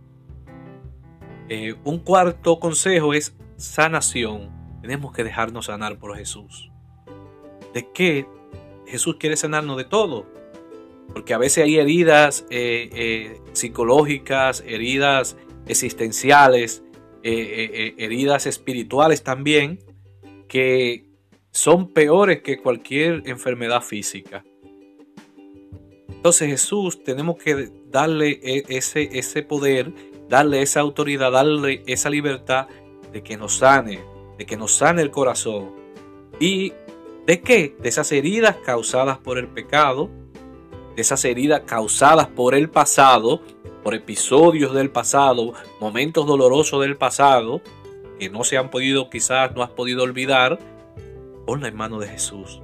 Eh, 1.49 1.75
un 1.85 1.99
cuarto 2.01 2.59
consejo 2.59 3.15
es 3.15 3.37
sanación. 3.57 4.56
Tenemos 4.87 5.13
que 5.13 5.25
dejarnos 5.25 5.67
sanar 5.67 5.99
por 5.99 6.17
Jesús. 6.17 6.71
¿De 7.75 7.91
qué? 7.93 8.25
Jesús 8.87 9.17
quiere 9.17 9.37
sanarnos 9.37 9.77
de 9.77 9.83
todo. 9.83 10.31
Porque 11.13 11.35
a 11.35 11.39
veces 11.39 11.65
hay 11.65 11.77
heridas 11.77 12.47
eh, 12.51 12.89
eh, 12.93 13.41
psicológicas, 13.53 14.63
heridas 14.65 15.37
existenciales, 15.67 16.85
heridas 17.25 18.47
espirituales 18.47 19.25
también, 19.25 19.81
que 20.47 21.11
son 21.51 21.93
peores 21.93 22.43
que 22.43 22.59
cualquier 22.59 23.25
enfermedad 23.27 23.83
física. 23.83 24.45
Entonces 26.09 26.49
Jesús 26.49 27.03
tenemos 27.03 27.39
que 27.43 27.73
darle 27.91 28.39
e, 28.41 28.63
ese, 28.69 29.19
ese 29.19 29.43
poder, 29.43 29.93
darle 30.29 30.63
esa 30.63 30.79
autoridad, 30.79 31.33
darle 31.33 31.83
esa 31.89 32.09
libertad 32.09 32.69
de 33.13 33.25
que 33.25 33.37
nos 33.37 33.57
sane, 33.57 33.99
de 34.37 34.47
que 34.47 34.57
nos 34.57 34.75
sane 34.75 35.03
el 35.03 35.11
corazón. 35.11 35.73
¿Y 36.39 36.73
de 37.27 37.41
qué? 37.41 37.77
De 37.81 37.89
esas 37.89 38.13
heridas 38.13 38.57
causadas 38.65 39.19
por 39.19 39.39
el 39.39 39.49
pecado, 39.49 40.11
de 40.95 41.03
esas 41.03 41.25
heridas 41.25 41.63
causadas 41.67 42.29
por 42.29 42.55
el 42.55 42.71
pasado, 42.71 43.41
por 43.83 43.95
episodios 43.95 44.75
del 44.75 44.91
pasado, 44.91 45.53
momentos 45.81 46.27
dolorosos 46.27 46.83
del 46.83 46.97
pasado, 46.97 47.61
que 48.19 48.31
no 48.31 48.45
se 48.45 48.57
han 48.57 48.71
podido, 48.71 49.11
quizás 49.11 49.55
no 49.55 49.63
has 49.63 49.71
podido 49.71 50.03
olvidar, 50.03 50.59
ponla 51.47 51.69
en 51.69 51.77
mano 51.77 51.99
de 51.99 52.09
Jesús. 52.09 52.63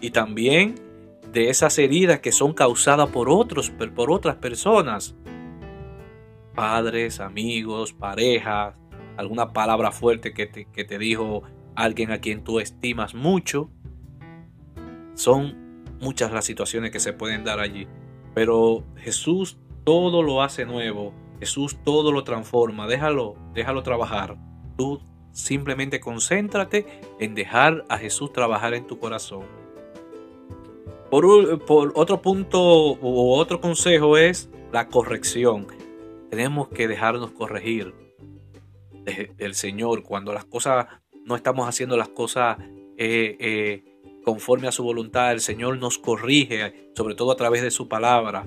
Y 0.00 0.10
también 0.10 0.76
de 1.32 1.50
esas 1.50 1.78
heridas 1.78 2.20
que 2.20 2.32
son 2.32 2.54
causadas 2.54 3.10
por 3.10 3.28
otros, 3.30 3.70
por 3.94 4.10
otras 4.10 4.36
personas. 4.36 5.14
Padres, 6.54 7.20
amigos, 7.20 7.92
parejas, 7.92 8.74
alguna 9.20 9.52
palabra 9.52 9.92
fuerte 9.92 10.32
que 10.32 10.46
te, 10.46 10.64
que 10.64 10.84
te 10.84 10.98
dijo 10.98 11.42
alguien 11.74 12.10
a 12.10 12.18
quien 12.18 12.42
tú 12.42 12.58
estimas 12.58 13.14
mucho. 13.14 13.70
Son 15.14 15.84
muchas 16.00 16.32
las 16.32 16.44
situaciones 16.44 16.90
que 16.90 17.00
se 17.00 17.12
pueden 17.12 17.44
dar 17.44 17.60
allí. 17.60 17.86
Pero 18.34 18.84
Jesús 18.96 19.58
todo 19.84 20.22
lo 20.22 20.42
hace 20.42 20.64
nuevo. 20.64 21.12
Jesús 21.38 21.78
todo 21.84 22.12
lo 22.12 22.24
transforma. 22.24 22.86
Déjalo, 22.86 23.36
déjalo 23.54 23.82
trabajar. 23.82 24.36
Tú 24.76 25.00
simplemente 25.32 26.00
concéntrate 26.00 26.86
en 27.18 27.34
dejar 27.34 27.84
a 27.88 27.98
Jesús 27.98 28.32
trabajar 28.32 28.74
en 28.74 28.86
tu 28.86 28.98
corazón. 28.98 29.44
Por, 31.10 31.26
otro 31.96 32.22
punto 32.22 32.94
u 32.94 33.32
otro 33.32 33.60
consejo 33.60 34.16
es 34.16 34.48
la 34.72 34.88
corrección. 34.88 35.66
Tenemos 36.30 36.68
que 36.68 36.86
dejarnos 36.86 37.32
corregir 37.32 37.92
del 39.04 39.54
Señor 39.54 40.02
cuando 40.02 40.32
las 40.32 40.44
cosas 40.44 40.86
no 41.24 41.36
estamos 41.36 41.68
haciendo 41.68 41.96
las 41.96 42.08
cosas 42.08 42.58
eh, 42.96 43.36
eh, 43.38 43.84
conforme 44.24 44.68
a 44.68 44.72
su 44.72 44.82
voluntad. 44.82 45.32
El 45.32 45.40
Señor 45.40 45.78
nos 45.78 45.98
corrige, 45.98 46.90
sobre 46.94 47.14
todo 47.14 47.32
a 47.32 47.36
través 47.36 47.62
de 47.62 47.70
su 47.70 47.88
palabra, 47.88 48.44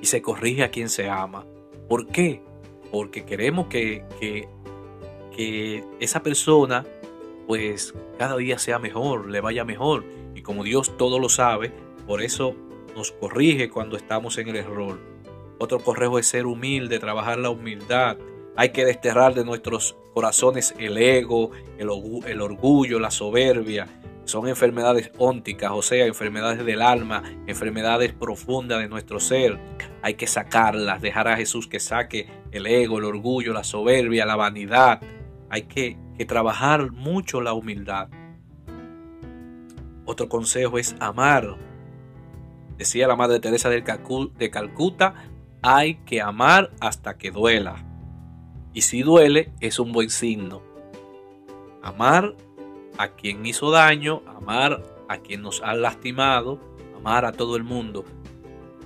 y 0.00 0.06
se 0.06 0.22
corrige 0.22 0.64
a 0.64 0.70
quien 0.70 0.88
se 0.88 1.08
ama. 1.08 1.46
¿Por 1.88 2.08
qué? 2.08 2.42
Porque 2.90 3.24
queremos 3.24 3.66
que, 3.66 4.04
que, 4.20 4.48
que 5.34 5.84
esa 6.00 6.22
persona 6.22 6.84
pues 7.46 7.94
cada 8.18 8.36
día 8.36 8.58
sea 8.58 8.78
mejor, 8.78 9.30
le 9.30 9.40
vaya 9.40 9.64
mejor. 9.64 10.04
Y 10.34 10.42
como 10.42 10.64
Dios 10.64 10.96
todo 10.96 11.18
lo 11.18 11.28
sabe, 11.28 11.72
por 12.06 12.22
eso 12.22 12.54
nos 12.94 13.12
corrige 13.12 13.68
cuando 13.70 13.96
estamos 13.96 14.38
en 14.38 14.48
el 14.48 14.56
error. 14.56 14.98
Otro 15.58 15.78
correjo 15.78 16.18
es 16.18 16.26
ser 16.26 16.46
humilde, 16.46 16.98
trabajar 16.98 17.38
la 17.38 17.50
humildad. 17.50 18.16
Hay 18.56 18.70
que 18.70 18.84
desterrar 18.84 19.34
de 19.34 19.44
nuestros 19.44 19.96
corazones 20.14 20.74
el 20.78 20.96
ego, 20.96 21.50
el, 21.76 21.90
orgullo, 21.90 23.00
la 23.00 23.10
soberbia. 23.10 23.88
Son 24.24 24.48
enfermedades 24.48 25.10
ónticas, 25.18 25.72
o 25.74 25.82
sea, 25.82 26.06
enfermedades 26.06 26.64
del 26.64 26.80
alma, 26.80 27.22
enfermedades 27.46 28.12
profundas 28.12 28.80
de 28.80 28.88
nuestro 28.88 29.18
ser. 29.20 29.58
Hay 30.02 30.14
que 30.14 30.26
sacarlas, 30.26 31.02
dejar 31.02 31.28
a 31.28 31.36
Jesús 31.36 31.66
que 31.66 31.80
saque 31.80 32.28
el 32.52 32.66
ego, 32.66 32.98
el 32.98 33.04
orgullo, 33.04 33.52
la 33.52 33.64
soberbia, 33.64 34.24
la 34.24 34.36
vanidad. 34.36 35.00
Hay 35.50 35.62
que 35.62 35.98
trabajar 36.26 36.92
mucho 36.92 37.40
la 37.40 37.52
humildad. 37.52 38.08
Otro 40.06 40.28
consejo 40.28 40.78
es 40.78 40.94
amar. 41.00 41.56
Decía 42.76 43.08
la 43.08 43.16
Madre 43.16 43.40
Teresa 43.40 43.68
de 43.68 43.82
Calcuta, 44.50 45.14
hay 45.62 45.96
que 46.06 46.20
amar 46.20 46.70
hasta 46.80 47.16
que 47.16 47.30
duela. 47.30 47.93
Y 48.74 48.82
si 48.82 49.02
duele, 49.02 49.52
es 49.60 49.78
un 49.78 49.92
buen 49.92 50.10
signo. 50.10 50.60
Amar 51.80 52.34
a 52.98 53.08
quien 53.08 53.46
hizo 53.46 53.70
daño, 53.70 54.22
amar 54.26 54.82
a 55.08 55.18
quien 55.18 55.42
nos 55.42 55.62
ha 55.62 55.74
lastimado, 55.74 56.60
amar 56.96 57.24
a 57.24 57.32
todo 57.32 57.56
el 57.56 57.62
mundo. 57.62 58.04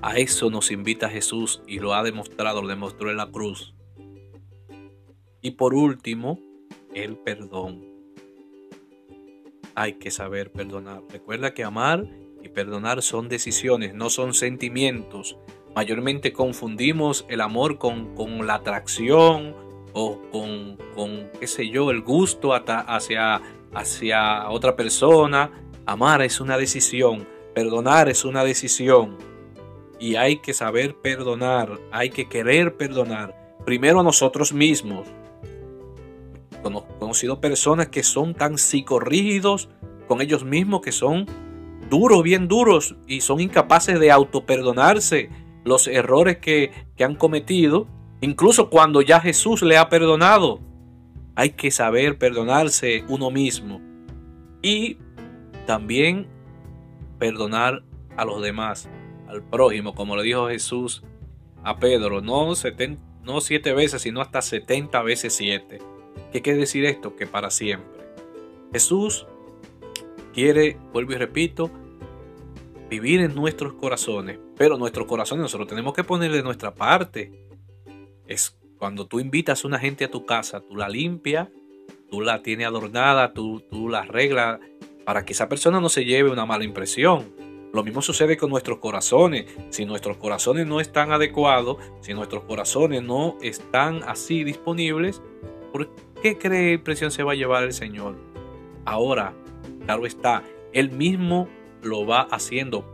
A 0.02 0.18
eso 0.18 0.50
nos 0.50 0.70
invita 0.70 1.08
Jesús 1.08 1.62
y 1.66 1.80
lo 1.80 1.94
ha 1.94 2.02
demostrado, 2.02 2.62
lo 2.62 2.68
demostró 2.68 3.10
en 3.10 3.16
la 3.16 3.30
cruz. 3.30 3.74
Y 5.40 5.52
por 5.52 5.74
último, 5.74 6.38
el 6.94 7.16
perdón. 7.16 7.84
Hay 9.74 9.94
que 9.94 10.10
saber 10.10 10.52
perdonar. 10.52 11.02
Recuerda 11.10 11.54
que 11.54 11.64
amar 11.64 12.04
y 12.42 12.48
perdonar 12.48 13.02
son 13.02 13.28
decisiones, 13.28 13.94
no 13.94 14.10
son 14.10 14.34
sentimientos. 14.34 15.38
Mayormente 15.74 16.32
confundimos 16.32 17.24
el 17.28 17.40
amor 17.40 17.78
con, 17.78 18.46
la 18.46 18.54
atracción 18.54 19.67
o 19.92 20.20
con, 20.30 20.76
con, 20.94 21.30
qué 21.38 21.46
sé 21.46 21.68
yo, 21.68 21.90
el 21.90 22.02
gusto 22.02 22.52
hacia, 22.54 23.40
hacia 23.74 24.50
otra 24.50 24.76
persona. 24.76 25.50
Amar 25.86 26.22
es 26.22 26.40
una 26.40 26.58
decisión, 26.58 27.26
perdonar 27.54 28.08
es 28.08 28.24
una 28.24 28.44
decisión. 28.44 29.16
Y 29.98 30.16
hay 30.16 30.38
que 30.38 30.54
saber 30.54 30.96
perdonar, 30.96 31.78
hay 31.90 32.10
que 32.10 32.28
querer 32.28 32.76
perdonar. 32.76 33.56
Primero 33.64 34.00
a 34.00 34.04
nosotros 34.04 34.52
mismos. 34.52 35.08
Conocido 36.98 37.40
personas 37.40 37.88
que 37.88 38.02
son 38.02 38.34
tan 38.34 38.58
psicorrígidos 38.58 39.68
con 40.08 40.20
ellos 40.20 40.44
mismos 40.44 40.80
que 40.80 40.90
son 40.90 41.26
duros, 41.88 42.22
bien 42.22 42.48
duros, 42.48 42.96
y 43.06 43.20
son 43.20 43.40
incapaces 43.40 44.00
de 44.00 44.10
autoperdonarse 44.10 45.30
los 45.64 45.86
errores 45.86 46.38
que, 46.38 46.72
que 46.96 47.04
han 47.04 47.14
cometido, 47.14 47.86
incluso 48.20 48.70
cuando 48.70 49.02
ya 49.02 49.20
Jesús 49.20 49.62
le 49.62 49.78
ha 49.78 49.88
perdonado. 49.88 50.60
Hay 51.34 51.50
que 51.50 51.70
saber 51.70 52.18
perdonarse 52.18 53.04
uno 53.08 53.30
mismo 53.30 53.80
y 54.60 54.98
también 55.66 56.26
perdonar 57.18 57.84
a 58.16 58.24
los 58.24 58.42
demás, 58.42 58.88
al 59.28 59.42
prójimo, 59.42 59.94
como 59.94 60.16
le 60.16 60.24
dijo 60.24 60.48
Jesús 60.48 61.02
a 61.62 61.78
Pedro, 61.78 62.20
no, 62.20 62.52
no 63.22 63.40
siete 63.40 63.72
veces, 63.72 64.02
sino 64.02 64.20
hasta 64.20 64.42
setenta 64.42 65.02
veces 65.02 65.34
siete. 65.34 65.78
¿Qué 66.32 66.42
quiere 66.42 66.58
decir 66.58 66.84
esto? 66.84 67.14
Que 67.14 67.26
para 67.26 67.50
siempre. 67.50 68.00
Jesús 68.72 69.26
quiere, 70.32 70.78
vuelvo 70.92 71.12
y 71.12 71.16
repito, 71.16 71.70
vivir 72.90 73.20
en 73.20 73.34
nuestros 73.34 73.74
corazones, 73.74 74.38
pero 74.56 74.78
nuestros 74.78 75.06
corazones 75.06 75.42
nosotros 75.42 75.68
tenemos 75.68 75.92
que 75.94 76.04
ponerle 76.04 76.42
nuestra 76.42 76.74
parte. 76.74 77.47
Es 78.28 78.56
cuando 78.76 79.06
tú 79.06 79.20
invitas 79.20 79.64
a 79.64 79.68
una 79.68 79.78
gente 79.78 80.04
a 80.04 80.10
tu 80.10 80.24
casa, 80.24 80.60
tú 80.60 80.76
la 80.76 80.88
limpias, 80.88 81.48
tú 82.10 82.20
la 82.20 82.42
tienes 82.42 82.66
adornada, 82.66 83.32
tú, 83.32 83.60
tú 83.70 83.88
la 83.88 84.00
arreglas 84.00 84.60
para 85.04 85.24
que 85.24 85.32
esa 85.32 85.48
persona 85.48 85.80
no 85.80 85.88
se 85.88 86.04
lleve 86.04 86.30
una 86.30 86.46
mala 86.46 86.64
impresión. 86.64 87.34
Lo 87.72 87.82
mismo 87.82 88.02
sucede 88.02 88.36
con 88.36 88.50
nuestros 88.50 88.78
corazones. 88.78 89.46
Si 89.70 89.84
nuestros 89.84 90.18
corazones 90.18 90.66
no 90.66 90.80
están 90.80 91.12
adecuados, 91.12 91.78
si 92.00 92.14
nuestros 92.14 92.44
corazones 92.44 93.02
no 93.02 93.36
están 93.42 94.02
así 94.04 94.44
disponibles, 94.44 95.22
¿por 95.72 95.90
qué 96.22 96.36
cree 96.36 96.74
impresión 96.74 97.10
se 97.10 97.22
va 97.22 97.32
a 97.32 97.36
llevar 97.36 97.64
el 97.64 97.72
Señor? 97.72 98.16
Ahora, 98.84 99.34
claro 99.84 100.06
está, 100.06 100.42
Él 100.72 100.90
mismo 100.90 101.48
lo 101.82 102.06
va 102.06 102.22
haciendo, 102.22 102.84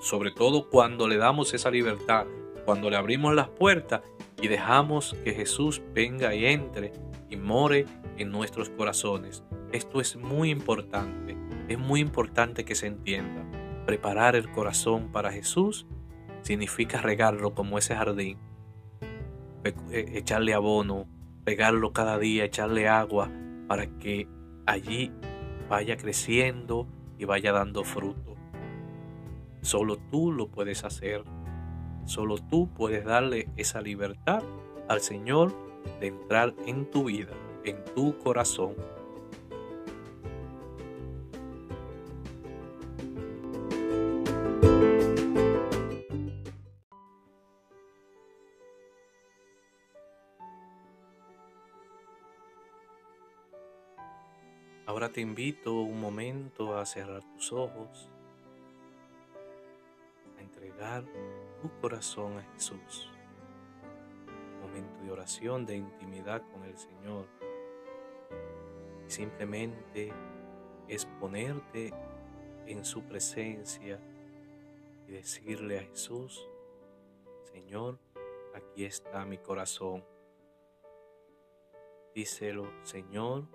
sobre 0.00 0.30
todo 0.30 0.68
cuando 0.68 1.08
le 1.08 1.16
damos 1.16 1.54
esa 1.54 1.70
libertad, 1.70 2.26
cuando 2.64 2.90
le 2.90 2.96
abrimos 2.96 3.34
las 3.34 3.48
puertas 3.48 4.02
y 4.40 4.48
dejamos 4.48 5.16
que 5.24 5.32
Jesús 5.32 5.82
venga 5.94 6.34
y 6.34 6.46
entre 6.46 6.92
y 7.28 7.36
more 7.36 7.86
en 8.16 8.30
nuestros 8.30 8.70
corazones. 8.70 9.44
Esto 9.72 10.00
es 10.00 10.16
muy 10.16 10.50
importante, 10.50 11.36
es 11.68 11.78
muy 11.78 12.00
importante 12.00 12.64
que 12.64 12.74
se 12.74 12.86
entienda. 12.86 13.44
Preparar 13.86 14.36
el 14.36 14.50
corazón 14.50 15.10
para 15.12 15.32
Jesús 15.32 15.86
significa 16.42 17.00
regarlo 17.00 17.54
como 17.54 17.78
ese 17.78 17.94
jardín, 17.94 18.38
e, 19.64 20.18
echarle 20.18 20.54
abono, 20.54 21.06
regarlo 21.44 21.92
cada 21.92 22.18
día, 22.18 22.44
echarle 22.44 22.88
agua 22.88 23.30
para 23.68 23.86
que 23.98 24.28
allí 24.66 25.12
vaya 25.68 25.96
creciendo 25.96 26.88
y 27.18 27.24
vaya 27.24 27.52
dando 27.52 27.84
fruto. 27.84 28.34
Solo 29.62 29.96
tú 30.10 30.32
lo 30.32 30.48
puedes 30.48 30.84
hacer. 30.84 31.24
Solo 32.10 32.38
tú 32.38 32.68
puedes 32.74 33.04
darle 33.04 33.48
esa 33.56 33.80
libertad 33.80 34.42
al 34.88 35.00
Señor 35.00 35.54
de 36.00 36.08
entrar 36.08 36.52
en 36.66 36.90
tu 36.90 37.04
vida, 37.04 37.30
en 37.62 37.84
tu 37.94 38.18
corazón. 38.18 38.74
Ahora 54.84 55.10
te 55.12 55.20
invito 55.20 55.74
un 55.74 56.00
momento 56.00 56.76
a 56.76 56.84
cerrar 56.86 57.22
tus 57.36 57.52
ojos, 57.52 58.10
a 60.36 60.42
entregar 60.42 61.04
tu 61.60 61.70
corazón 61.80 62.38
a 62.38 62.42
Jesús. 62.54 63.10
Momento 64.60 65.02
de 65.02 65.10
oración, 65.10 65.66
de 65.66 65.76
intimidad 65.76 66.42
con 66.52 66.64
el 66.64 66.76
Señor. 66.76 67.26
Simplemente 69.06 70.12
es 70.88 71.06
ponerte 71.06 71.92
en 72.66 72.84
su 72.84 73.02
presencia 73.02 74.00
y 75.06 75.12
decirle 75.12 75.78
a 75.78 75.82
Jesús, 75.82 76.48
Señor, 77.52 77.98
aquí 78.54 78.84
está 78.84 79.24
mi 79.24 79.38
corazón. 79.38 80.04
Díselo, 82.14 82.70
Señor, 82.84 83.48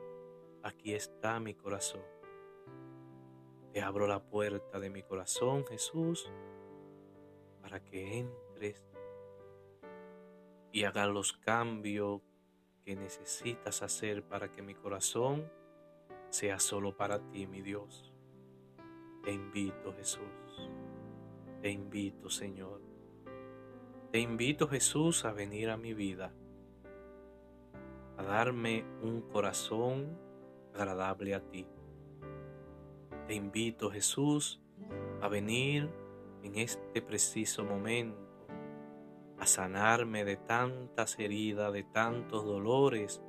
aquí 0.64 0.94
está 0.94 1.40
mi 1.40 1.54
corazón. 1.54 2.02
Te 3.74 3.82
abro 3.82 4.08
la 4.08 4.22
puerta 4.22 4.80
de 4.80 4.90
mi 4.90 5.04
corazón, 5.04 5.66
Jesús, 5.66 6.32
para 7.76 7.84
que 7.84 8.20
entres 8.20 8.82
y 10.72 10.86
hagas 10.86 11.10
los 11.10 11.34
cambios 11.34 12.22
que 12.86 12.96
necesitas 12.96 13.82
hacer 13.82 14.24
para 14.24 14.50
que 14.50 14.62
mi 14.62 14.74
corazón 14.76 15.52
sea 16.30 16.58
solo 16.60 16.96
para 16.96 17.20
ti, 17.32 17.48
mi 17.48 17.62
Dios. 17.62 18.14
Te 19.26 19.34
invito, 19.34 19.94
Jesús. 19.94 20.24
Te 21.62 21.70
invito, 21.70 22.30
Señor. 22.30 22.82
Te 24.10 24.20
invito, 24.20 24.70
Jesús, 24.70 25.26
a 25.26 25.34
venir 25.34 25.70
a 25.70 25.76
mi 25.76 25.94
vida, 25.94 26.34
a 28.16 28.24
darme 28.24 28.86
un 29.02 29.20
corazón 29.20 30.18
agradable 30.74 31.36
a 31.36 31.42
ti. 31.42 31.68
Te 33.28 33.34
invito, 33.34 33.92
Jesús, 33.92 34.62
a 35.20 35.28
venir 35.28 36.05
en 36.46 36.60
este 36.60 37.02
preciso 37.02 37.64
momento, 37.64 38.20
a 39.40 39.48
sanarme 39.48 40.24
de 40.24 40.38
tantas 40.38 41.18
heridas, 41.18 41.74
de 41.74 41.84
tantos 41.84 42.46
dolores 42.46 43.22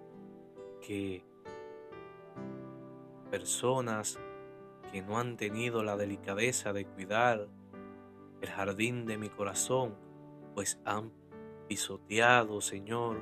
que 0.87 1.25
personas 3.31 4.21
que 4.93 5.01
no 5.03 5.19
han 5.19 5.37
tenido 5.37 5.83
la 5.83 5.97
delicadeza 5.97 6.73
de 6.73 6.85
cuidar 6.85 7.49
el 8.43 8.49
jardín 8.49 9.07
de 9.07 9.17
mi 9.17 9.31
corazón, 9.31 9.97
pues 10.55 10.79
han 10.85 11.11
pisoteado, 11.69 12.61
Señor, 12.61 13.21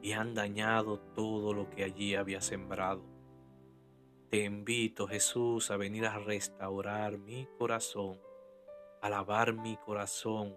y 0.00 0.12
han 0.12 0.34
dañado 0.34 0.98
todo 0.98 1.52
lo 1.52 1.68
que 1.68 1.84
allí 1.84 2.14
había 2.14 2.40
sembrado. 2.40 3.04
Te 4.30 4.44
invito, 4.44 5.06
Jesús, 5.06 5.70
a 5.70 5.76
venir 5.76 6.06
a 6.06 6.18
restaurar 6.18 7.18
mi 7.18 7.46
corazón, 7.58 8.18
a 9.00 9.08
lavar 9.08 9.52
mi 9.54 9.76
corazón, 9.76 10.56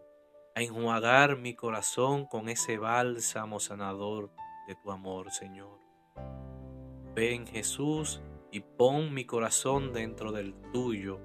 a 0.56 0.62
enjuagar 0.62 1.38
mi 1.38 1.56
corazón 1.56 2.26
con 2.26 2.50
ese 2.50 2.78
bálsamo 2.78 3.60
sanador 3.60 4.32
de 4.68 4.76
tu 4.76 4.92
amor, 4.92 5.32
Señor. 5.32 5.80
Ven, 7.16 7.46
Jesús, 7.46 8.22
y 8.52 8.62
pon 8.62 9.14
mi 9.14 9.26
corazón 9.26 9.94
dentro 9.94 10.32
del 10.32 10.54
tuyo, 10.72 11.20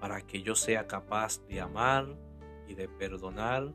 para 0.00 0.22
que 0.22 0.42
yo 0.42 0.54
sea 0.54 0.86
capaz 0.86 1.44
de 1.46 1.60
amar 1.60 2.06
y 2.66 2.74
de 2.74 2.88
perdonar 2.88 3.72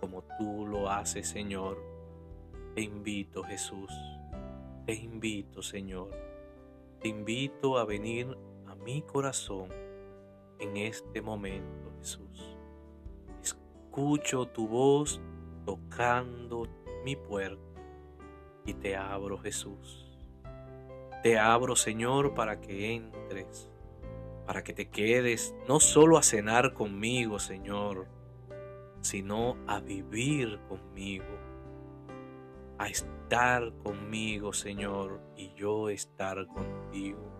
como 0.00 0.22
tú 0.38 0.66
lo 0.66 0.90
haces, 0.90 1.28
Señor. 1.28 1.78
Te 2.74 2.82
invito 2.82 3.44
Jesús, 3.44 3.90
te 4.84 4.94
invito 4.94 5.62
Señor, 5.62 6.10
te 7.00 7.08
invito 7.08 7.78
a 7.78 7.84
venir 7.84 8.36
a 8.66 8.74
mi 8.74 9.02
corazón 9.02 9.68
en 10.58 10.76
este 10.76 11.22
momento 11.22 11.93
Jesús. 12.04 12.58
Escucho 13.42 14.46
tu 14.48 14.68
voz 14.68 15.22
tocando 15.64 16.68
mi 17.02 17.16
puerta 17.16 17.80
y 18.66 18.74
te 18.74 18.94
abro 18.94 19.38
Jesús. 19.38 20.06
Te 21.22 21.38
abro 21.38 21.74
Señor 21.76 22.34
para 22.34 22.60
que 22.60 22.94
entres, 22.94 23.70
para 24.44 24.62
que 24.62 24.74
te 24.74 24.90
quedes 24.90 25.54
no 25.66 25.80
solo 25.80 26.18
a 26.18 26.22
cenar 26.22 26.74
conmigo 26.74 27.38
Señor, 27.38 28.06
sino 29.00 29.56
a 29.66 29.80
vivir 29.80 30.60
conmigo, 30.68 31.38
a 32.76 32.88
estar 32.88 33.72
conmigo 33.82 34.52
Señor 34.52 35.22
y 35.38 35.54
yo 35.54 35.88
estar 35.88 36.46
contigo. 36.48 37.32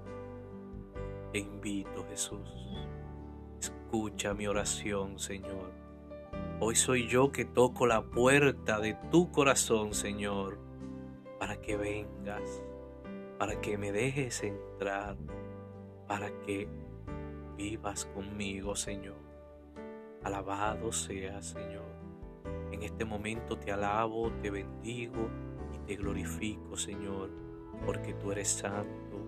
Te 1.33 1.40
invito 1.40 2.07
Jesús, 2.09 2.48
escucha 3.85 4.35
mi 4.35 4.47
oración 4.47 5.18
Señor 5.18 5.85
Hoy 6.61 6.77
soy 6.77 7.09
yo 7.09 7.33
que 7.33 7.44
toco 7.44 7.85
la 7.87 8.01
puerta 8.01 8.79
de 8.79 8.94
tu 9.11 9.31
corazón, 9.33 9.92
Señor, 9.92 10.57
para 11.38 11.61
que 11.61 11.77
vengas, 11.77 12.62
para 13.38 13.61
que 13.61 13.77
me 13.77 13.90
dejes 13.90 14.42
entrar, 14.44 15.16
para 16.07 16.31
que 16.42 16.68
vivas 17.57 18.07
conmigo, 18.07 18.77
Señor. 18.77 19.18
Alabado 20.23 20.92
sea, 20.92 21.42
Señor. 21.42 21.85
En 22.70 22.83
este 22.85 23.05
momento 23.05 23.59
te 23.59 23.73
alabo, 23.73 24.31
te 24.40 24.51
bendigo 24.51 25.29
y 25.75 25.79
te 25.87 25.97
glorifico, 25.97 26.77
Señor, 26.77 27.31
porque 27.85 28.14
tú 28.14 28.31
eres 28.31 28.49
santo, 28.49 29.18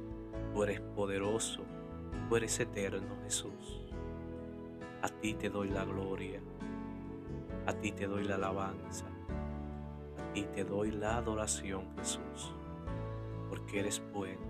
tú 0.54 0.62
eres 0.62 0.80
poderoso, 0.80 1.64
tú 2.28 2.36
eres 2.36 2.58
eterno, 2.60 3.16
Jesús. 3.24 3.85
A 5.02 5.08
ti 5.08 5.34
te 5.34 5.50
doy 5.50 5.68
la 5.68 5.84
gloria. 5.84 6.40
A 7.66 7.72
ti 7.72 7.92
te 7.92 8.06
doy 8.06 8.24
la 8.24 8.36
alabanza. 8.36 9.06
A 10.18 10.32
ti 10.32 10.44
te 10.54 10.64
doy 10.64 10.90
la 10.90 11.16
adoración, 11.18 11.94
Jesús. 11.96 12.54
Porque 13.48 13.80
eres 13.80 14.02
bueno, 14.12 14.40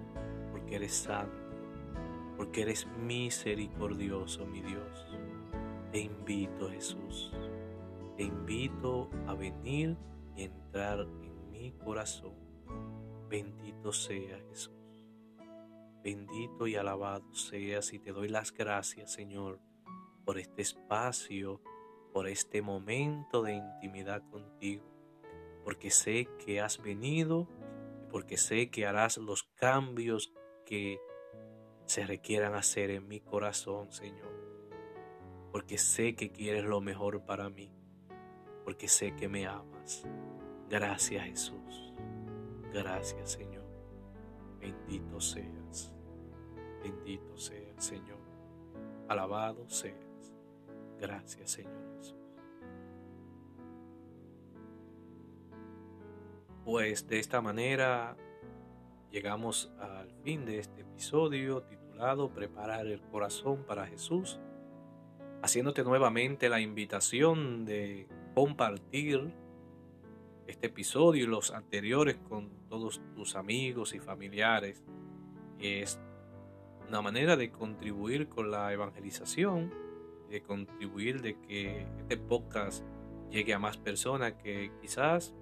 porque 0.53 0.77
eres 0.77 0.95
santo, 0.95 1.37
porque 2.37 2.63
eres 2.63 2.87
misericordioso, 2.99 4.47
mi 4.47 4.63
Dios. 4.63 5.07
Te 5.93 6.01
invito, 6.01 6.71
Jesús. 6.71 7.33
Te 8.17 8.23
invito 8.23 9.11
a 9.27 9.35
venir 9.35 9.97
y 10.37 10.45
entrar 10.45 11.01
en 11.01 11.51
mi 11.51 11.73
corazón. 11.73 12.35
Bendito 13.29 13.93
sea 13.93 14.39
Jesús. 14.49 14.73
Bendito 16.03 16.67
y 16.67 16.77
alabado 16.77 17.35
seas 17.35 17.93
y 17.93 17.99
te 17.99 18.13
doy 18.13 18.29
las 18.29 18.53
gracias, 18.53 19.13
Señor, 19.13 19.59
por 20.27 20.39
este 20.39 20.61
espacio 20.61 21.63
por 22.17 22.29
este 22.29 22.63
momento 22.63 23.43
de 23.43 23.53
intimidad 23.53 24.23
contigo, 24.31 24.87
porque 25.65 25.91
sé 25.91 26.27
que 26.39 26.63
has 26.63 26.81
venido 26.81 27.47
porque 28.11 28.39
sé 28.39 28.71
que 28.71 28.87
harás 28.87 29.19
los 29.19 29.43
cambios 29.43 30.33
que 30.65 30.99
se 31.85 32.07
requieran 32.07 32.55
hacer 32.55 32.91
en 32.91 33.07
mi 33.07 33.21
corazón, 33.21 33.93
Señor. 33.93 34.33
Porque 35.53 35.77
sé 35.77 36.15
que 36.15 36.33
quieres 36.33 36.65
lo 36.65 36.81
mejor 36.81 37.27
para 37.27 37.51
mí, 37.51 37.71
porque 38.65 38.89
sé 38.89 39.15
que 39.15 39.29
me 39.29 39.47
amas. 39.47 40.07
Gracias 40.71 41.23
Jesús. 41.27 41.93
Gracias 42.73 43.33
Señor. 43.33 43.67
Bendito 44.59 45.21
seas. 45.21 45.95
Bendito 46.83 47.37
seas 47.37 47.85
Señor. 47.85 48.21
Alabado 49.07 49.69
seas. 49.69 50.06
Gracias 51.01 51.51
Señor. 51.51 51.87
Pues 56.67 57.07
de 57.07 57.21
esta 57.21 57.41
manera 57.41 58.17
llegamos 59.13 59.73
al 59.79 60.11
fin 60.25 60.45
de 60.45 60.59
este 60.59 60.81
episodio 60.81 61.63
titulado 61.63 62.29
Preparar 62.31 62.89
el 62.89 63.01
corazón 63.03 63.63
para 63.63 63.87
Jesús, 63.87 64.41
haciéndote 65.43 65.85
nuevamente 65.85 66.49
la 66.49 66.61
invitación 66.61 67.65
de 67.65 68.09
compartir 68.35 69.33
este 70.49 70.67
episodio 70.67 71.23
y 71.23 71.29
los 71.29 71.53
anteriores 71.53 72.17
con 72.29 72.51
todos 72.69 73.01
tus 73.15 73.37
amigos 73.37 73.95
y 73.95 74.01
familiares. 74.01 74.83
Es 75.61 76.01
una 76.89 77.01
manera 77.01 77.37
de 77.37 77.53
contribuir 77.53 78.29
con 78.29 78.51
la 78.51 78.73
evangelización, 78.73 79.73
de 80.29 80.43
contribuir 80.43 81.23
de 81.23 81.39
que 81.41 81.87
este 81.99 82.17
podcast 82.17 82.85
llegue 83.31 83.55
a 83.55 83.59
más 83.59 83.77
personas 83.77 84.35
que 84.35 84.73
quizás 84.81 85.35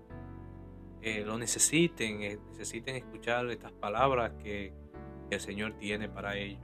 lo 1.27 1.37
necesiten, 1.37 2.23
eh, 2.23 2.39
necesiten 2.51 2.97
escuchar 2.97 3.51
estas 3.51 3.73
palabras 3.73 4.33
que, 4.43 4.73
el 5.31 5.41
Señor 5.41 5.73
tiene 5.79 6.09
para 6.09 6.37
ellos. 6.37 6.63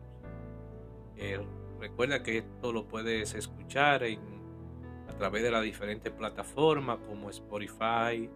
Eh, 1.16 1.44
recuerda 1.80 2.22
que 2.22 2.38
esto 2.38 2.72
lo 2.72 2.86
puedes 2.86 3.34
escuchar 3.34 4.04
a 4.04 5.12
través 5.16 5.42
de 5.42 5.50
las 5.50 5.64
diferentes 5.64 6.12
plataformas 6.12 6.98
como 6.98 7.30
Spotify, 7.30 8.30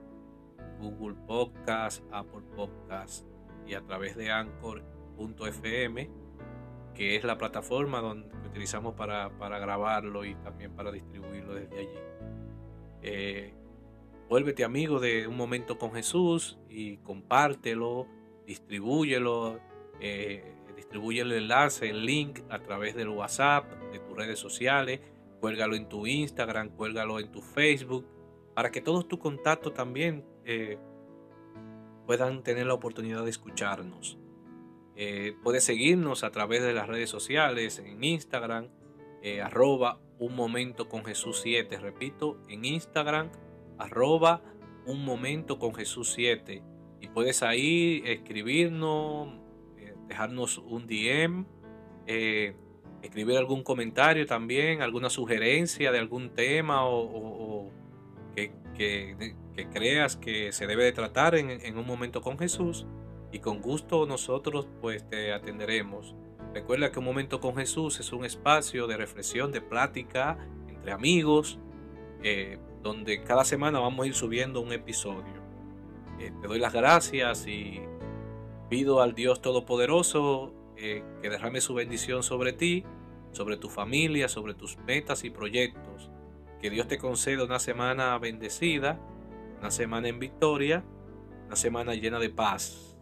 Google 0.80 1.14
Podcast, 1.26 2.02
Apple 2.10 2.42
Podcast 2.56 3.26
y 3.66 3.74
a 3.74 3.82
través 3.82 4.16
de 4.16 4.32
Anchor.fm, 4.32 6.10
que 6.94 7.16
es 7.16 7.22
la 7.22 7.38
plataforma 7.38 8.00
donde 8.00 8.43
utilizamos 8.54 8.94
para, 8.94 9.28
grabarlo 9.58 10.24
y 10.24 10.36
también 10.36 10.70
para 10.76 10.92
distribuirlo 10.92 11.54
desde 11.54 11.78
allí. 11.80 11.98
Eh, 13.02 13.54
Vuélvete 14.28 14.64
amigo 14.64 15.00
de 15.00 15.26
un 15.26 15.36
momento 15.36 15.76
con 15.76 15.92
Jesús 15.92 16.58
y 16.68 16.96
compártelo, 16.98 18.06
distribúyelo, 18.46 19.60
eh, 20.00 20.54
distribuye 20.76 21.20
el 21.20 21.32
enlace, 21.32 21.90
el 21.90 22.06
link 22.06 22.40
a 22.48 22.58
través 22.60 22.94
del 22.94 23.08
WhatsApp, 23.08 23.70
de 23.92 23.98
tus 23.98 24.16
redes 24.16 24.38
sociales, 24.38 25.00
cuélgalo 25.40 25.76
en 25.76 25.88
tu 25.88 26.06
Instagram, 26.06 26.70
cuélgalo 26.70 27.20
en 27.20 27.30
tu 27.30 27.42
Facebook, 27.42 28.06
para 28.54 28.70
que 28.70 28.80
todos 28.80 29.06
tus 29.06 29.18
contactos 29.18 29.74
también 29.74 30.24
eh, 30.44 30.78
puedan 32.06 32.42
tener 32.42 32.66
la 32.66 32.74
oportunidad 32.74 33.24
de 33.24 33.30
escucharnos. 33.30 34.18
Eh, 34.96 35.36
puedes 35.42 35.64
seguirnos 35.64 36.24
a 36.24 36.30
través 36.30 36.62
de 36.62 36.72
las 36.72 36.86
redes 36.86 37.10
sociales, 37.10 37.78
en 37.78 38.02
Instagram, 38.02 38.68
arroba 39.42 40.00
un 40.18 40.34
momento 40.34 40.88
con 40.88 41.04
Jesús 41.04 41.40
7, 41.42 41.78
repito, 41.78 42.40
en 42.48 42.64
Instagram, 42.64 43.30
arroba 43.78 44.42
un 44.86 45.04
momento 45.04 45.58
con 45.58 45.74
Jesús 45.74 46.12
7 46.14 46.62
y 47.00 47.08
puedes 47.08 47.42
ahí 47.42 48.02
escribirnos, 48.04 49.34
eh, 49.78 49.94
dejarnos 50.08 50.58
un 50.58 50.86
DM, 50.86 51.46
eh, 52.06 52.54
escribir 53.02 53.36
algún 53.36 53.62
comentario 53.62 54.26
también, 54.26 54.82
alguna 54.82 55.10
sugerencia 55.10 55.92
de 55.92 55.98
algún 55.98 56.30
tema 56.30 56.86
o, 56.86 57.70
que, 58.34 58.52
creas 59.72 60.16
que 60.16 60.52
se 60.52 60.66
debe 60.66 60.84
de 60.84 60.92
tratar 60.92 61.36
en 61.36 61.78
un 61.78 61.86
momento 61.86 62.20
con 62.22 62.38
Jesús 62.38 62.86
y 63.34 63.40
con 63.40 63.60
gusto 63.60 64.06
nosotros 64.06 64.68
pues 64.80 65.08
te 65.10 65.32
atenderemos. 65.32 66.14
Recuerda 66.54 66.92
que 66.92 67.00
un 67.00 67.04
momento 67.04 67.40
con 67.40 67.56
Jesús 67.56 67.98
es 67.98 68.12
un 68.12 68.24
espacio 68.24 68.86
de 68.86 68.96
reflexión, 68.96 69.50
de 69.50 69.60
plática 69.60 70.38
entre 70.68 70.92
amigos, 70.92 71.58
eh, 72.22 72.60
donde 72.84 73.24
cada 73.24 73.44
semana 73.44 73.80
vamos 73.80 74.04
a 74.04 74.06
ir 74.06 74.14
subiendo 74.14 74.60
un 74.60 74.72
episodio. 74.72 75.42
Eh, 76.20 76.30
te 76.40 76.46
doy 76.46 76.60
las 76.60 76.72
gracias 76.72 77.48
y 77.48 77.80
pido 78.70 79.02
al 79.02 79.16
Dios 79.16 79.42
Todopoderoso 79.42 80.54
eh, 80.76 81.02
que 81.20 81.28
derrame 81.28 81.60
su 81.60 81.74
bendición 81.74 82.22
sobre 82.22 82.52
ti, 82.52 82.84
sobre 83.32 83.56
tu 83.56 83.68
familia, 83.68 84.28
sobre 84.28 84.54
tus 84.54 84.78
metas 84.78 85.24
y 85.24 85.30
proyectos. 85.30 86.08
Que 86.60 86.70
Dios 86.70 86.86
te 86.86 86.98
conceda 86.98 87.42
una 87.42 87.58
semana 87.58 88.16
bendecida, 88.16 89.00
una 89.58 89.72
semana 89.72 90.06
en 90.06 90.20
victoria, 90.20 90.84
una 91.48 91.56
semana 91.56 91.94
llena 91.94 92.20
de 92.20 92.30
paz. 92.30 92.93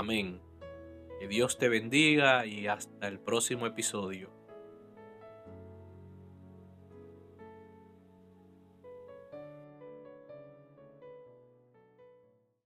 Amén. 0.00 0.40
Que 1.18 1.28
Dios 1.28 1.58
te 1.58 1.68
bendiga 1.68 2.46
y 2.46 2.68
hasta 2.68 3.06
el 3.06 3.20
próximo 3.20 3.66
episodio. 3.66 4.30